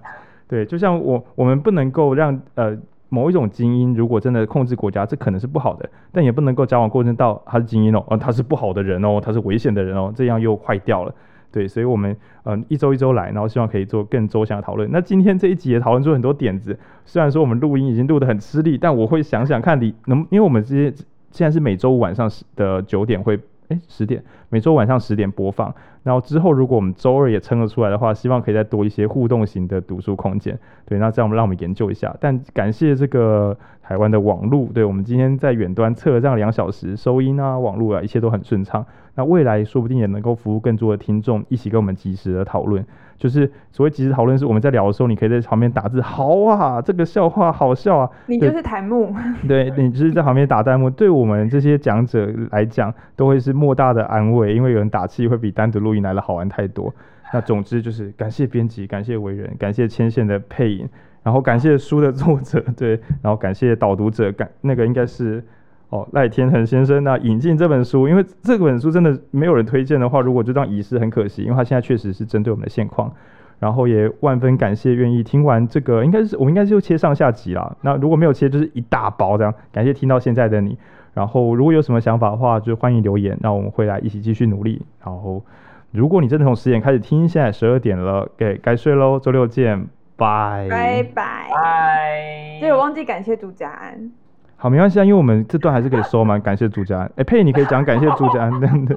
[0.48, 2.76] 对，就像我我们不能够让呃。
[3.10, 11.14] 某一种精英如果真的控制国家，这可能是不好的，但也不能够交往过程到他是精英哦，呃，他是不好的人哦，他是危险的人哦，这样又坏掉了。
[11.52, 14.88] 对，所以我们嗯、一周一周来，然后希望可以做更周详的讨论。
[14.90, 20.94] 那今天这一集也讨论出很多点子，虽然说我们录音已经录得很吃力，但我会想想看你能，因为我们这些
[21.30, 23.38] 现在是每周五晚上十的九点会。
[23.70, 24.20] 哎，十点，
[24.50, 25.74] 每周晚上十点播放。
[26.02, 30.58] 然后之后，如果我们周二也撑得出来的话，希望可以再多一些互动型的读书空间。
[30.86, 32.14] 对，那这样我们让我们研究一下。
[32.20, 38.84] 但感谢这个台湾的网路，对，我们今天在远端测了这样两小时，收音啊、网络啊，一切都很顺畅。
[39.14, 42.84] 那未来说不定也能够服务更多的听众，一起跟我们及时的讨论。
[43.18, 48.10] 就是所谓及时讨论，是我们在聊的时候，你可以在旁边打字，好啊，这个笑话好笑啊。
[48.24, 49.14] 你就是弹幕。
[49.46, 56.94] 对，你就是在旁边打弹幕，对我们这些讲者来讲，都会是莫大的安慰，因为有人打气会比单独录音来的好玩太多。
[57.32, 60.88] 那总之就是感谢编辑，感谢为人，感谢牵线的配音，
[61.22, 65.44] 然后感谢书的作者，对，然后感谢导读者，感那个应该是。
[65.90, 73.12] 哦，赖天恒先生那引进这本书，因为这本书真的没有人推荐的话，如果就当遗失很可惜，因为他现在确实是针对我们的现况。
[73.58, 77.76] 然后也万分感谢愿意听完这个，应该是我们应该就切上下集啦。
[77.82, 79.52] 那如果没有切，就是一大包这样。
[79.72, 80.78] 感谢听到现在的你。
[81.20, 84.80] 然后如果有什么想法的话，就欢迎留言，那我们会来一起继续努力。
[85.04, 85.44] 然后
[85.90, 89.78] 如果你真的从十点开始听，现在十二点了，给该睡喽，周六见，
[90.16, 92.58] 拜拜拜拜。
[92.58, 94.10] 对，我忘记感谢朱家安。
[94.56, 96.38] 好，没关系啊，因为我们这段还是可以收嘛。
[96.38, 98.96] 感谢朱家安，哎、欸，佩，你可以讲感谢朱家安， 真的？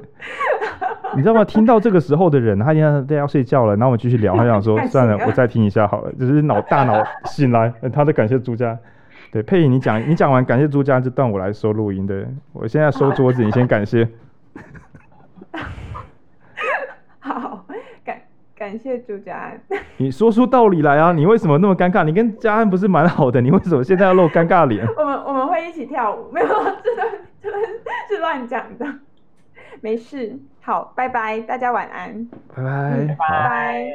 [1.14, 1.44] 你知道吗？
[1.44, 3.76] 听到这个时候的人，他应该都要睡觉了。
[3.76, 6.12] 然后我们继续聊，他想说，算了，我再听一下好了。
[6.14, 8.78] 就是脑大脑醒来，他在感谢朱家。
[9.34, 12.06] 对，佩，你讲，你讲完感谢朱家这段，我来收录音。
[12.06, 14.08] 的，我现在收桌子，你先感谢。
[17.18, 17.66] 好
[18.04, 18.20] 感
[18.56, 19.60] 感谢朱家安，
[19.96, 21.10] 你说出道理来啊！
[21.10, 22.04] 你为什么那么尴尬？
[22.04, 23.40] 你跟家安不是蛮好的？
[23.40, 24.86] 你为什么现在要露尴尬脸？
[24.96, 27.08] 我们我们会一起跳舞，没有，这段
[27.42, 27.60] 这段
[28.08, 28.86] 是乱讲的。
[29.80, 32.24] 没事，好，拜拜，大家晚安，
[32.54, 33.86] 拜拜，拜拜。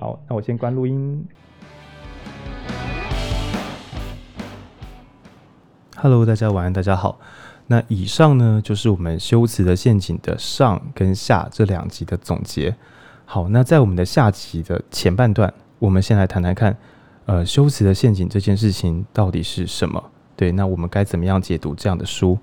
[0.00, 1.28] 好，那我先关录音。
[6.02, 7.20] Hello，大家晚安，大家好。
[7.68, 12.74] 那以上呢，就是我们修辞的陷阱的上跟下这两集的总结。
[13.24, 16.76] 好，那在我们的下集的前半段，我们先来谈谈看，
[17.26, 20.02] 呃，修辞的陷阱这件事情到底是什么？
[20.34, 22.36] 对，那我们该怎么样解读这样的书？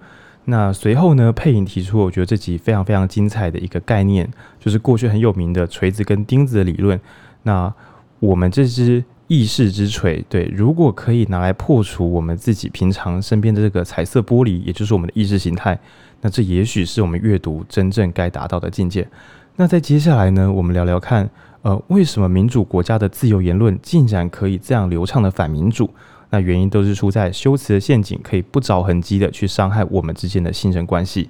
[0.46, 6.98] 那随后呢，佩影提出，我觉得这集非常非常精彩的一个概念，就是过去很有名的锤子跟钉子的理论。
[7.44, 7.74] 那
[8.22, 9.04] 我们这支。
[9.30, 15.80] 意识之锤，对，如果可以拿来破除我们自己平常身边的这个彩色玻璃，也就是我们的意识形态，
[16.22, 19.08] 那这也许是我们阅读真正该达到的境界。
[19.56, 21.30] 那在接下来呢，我们聊聊看，
[21.62, 25.88] 呃，为什么民主国家的自由言论竟然可以这样流畅的反民主？
[26.32, 31.30] 那原因都是出在修辞的陷阱，可以不着痕迹的去伤害我们之间的信任关系。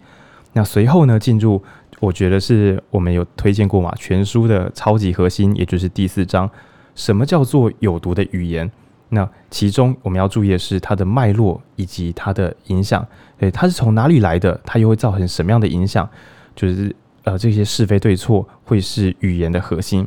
[0.54, 1.62] 那随后呢，进入
[2.00, 6.50] 我觉得是我们有推荐过嘛，全书的超级核心，也就是第四章。
[7.00, 8.70] 什么叫做有毒的语言？
[9.08, 13.08] 那其中我们要注意的是它的脉络以及它的影响。
[13.39, 14.60] 诶，它是从哪里来的？
[14.66, 16.08] 它又会造成什么样的影响？
[16.54, 16.93] 就是
[17.24, 20.06] 呃，这些是非对错会是语言的核心。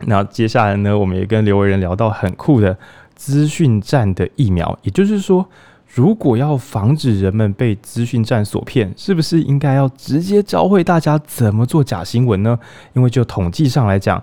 [0.00, 2.76] 那接下来呢，我们也跟刘维仁聊到很酷的
[3.14, 5.48] 资讯战的疫苗，也就是说，
[5.86, 12.58] 如果要防止人们被资讯战所骗，是不是应该要直接教会大家怎么做假新闻呢？
[12.92, 14.22] 因为就统计上来讲，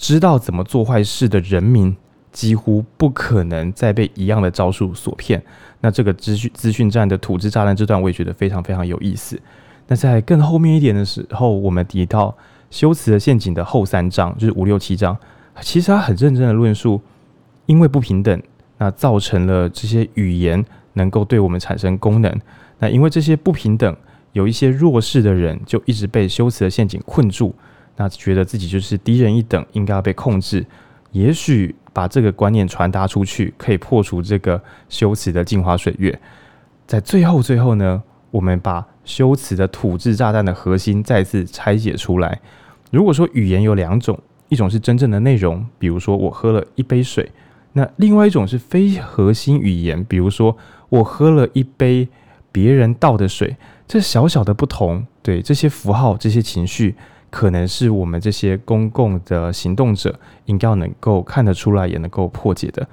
[0.00, 1.94] 知道怎么做坏事的人民，
[2.32, 5.40] 几乎不可能再被一样的招数所骗。
[5.82, 9.38] 那这个资讯资讯战的土制炸弹这段，我也觉得非常非常有意思。
[9.88, 12.34] 那在更后面一点的时候，我们提到
[12.70, 15.14] 修辞的陷阱的后三章，就是五六七章，
[15.60, 16.98] 其实他很认真的论述，
[17.66, 18.42] 因为不平等，
[18.78, 22.40] 那造成了这些语言能够对我们产生功能。
[22.78, 23.94] 那因为这些不平等，
[24.32, 27.54] 有一些弱势的人就一直被修辞的陷阱困住。
[27.96, 30.64] 那觉得自己就是低人一等，应该要被控制。
[31.12, 36.18] 也许把这个观念传达出去，可以破除这个修辞的镜花水月。
[36.86, 42.40] 在最后最后呢，我们把修辞的土制炸弹的核心再次拆解出来。
[42.92, 44.18] 如果说语言有两种，
[44.48, 47.24] 一种是真正的内容，比如说我喝了一杯水；
[47.72, 50.56] 那另外一种是非核心语言，比如说
[50.88, 52.08] 我喝了一杯
[52.52, 53.56] 别人倒的水。
[53.88, 56.94] 这小小的不同，对这些符号、这些情绪。
[57.30, 62.86] 可能是我们这些公共的行动者应该能够看得出来，也能够破解的。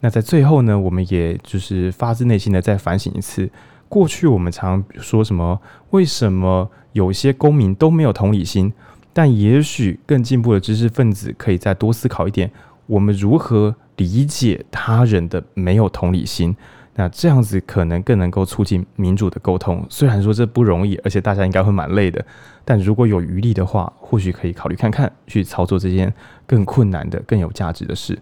[0.00, 3.48] 那在最后呢，我们也就是发自内心的再反省一次：
[3.88, 5.60] 过去我们常说什么？
[5.90, 8.72] 为什么有些公民都没有同理心？
[9.12, 12.50] 但也许更进步的知识分子可以再多思考一点：
[12.86, 16.56] 我们如何理解他人的没有同理心？
[16.94, 19.84] 那这样子可能更能够促进民主的沟通。
[19.88, 22.24] 虽然说这不容易，而且大家应该会蛮累的。
[22.64, 26.12] 但如果有余力的话，或许可以考虑看看，去操作这件
[26.46, 28.18] 更困难的、更有价值的事。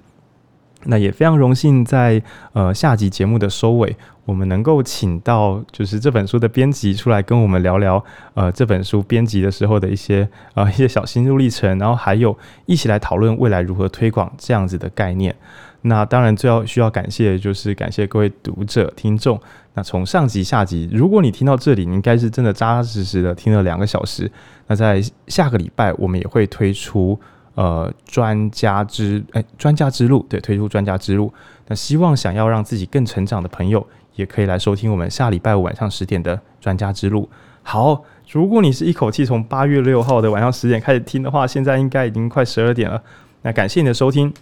[0.85, 2.23] 那也非常荣幸在
[2.55, 3.95] 呃下集节目的收尾，
[4.25, 8.03] 我们能够请到就是这本书的编辑出来跟我们聊聊
[8.33, 15.37] 呃这本书编辑的时候的一些呃一些小心路历程，然后还有一起来讨论未来如何推广这样子的概念。
[15.83, 19.41] 那当然最要需要感谢的就是感谢各位读者听众。
[19.75, 24.31] 那从上集下集，如果你听到这里，你应该是真的扎扎实实的听了两个小时。
[24.67, 27.19] 那在下个礼拜，我们也会推出
[27.55, 31.33] 呃专家之哎专家之路，对，推出专家之路。
[31.69, 37.29] 那希望想要让自己更成长的朋友，也可以来收听我们下礼拜五晚上十点的专家之路。
[37.63, 43.01] 好，如果你是一口气从八月六号的晚上十点开始听的话，现在应该已经快十二点了。
[43.43, 44.33] 那感谢你的收听。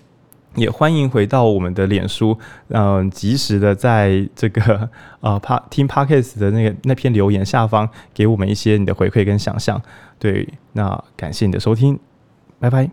[0.59, 2.39] 也欢迎回到我们的脸书，
[2.69, 4.89] 嗯、及时的在这个
[5.21, 9.81] 呃帕听 Podcast 的那个那篇留言下方给我们一些你的回馈跟想象。
[10.19, 11.99] 对，那感谢你的收听，
[12.59, 12.91] 拜拜。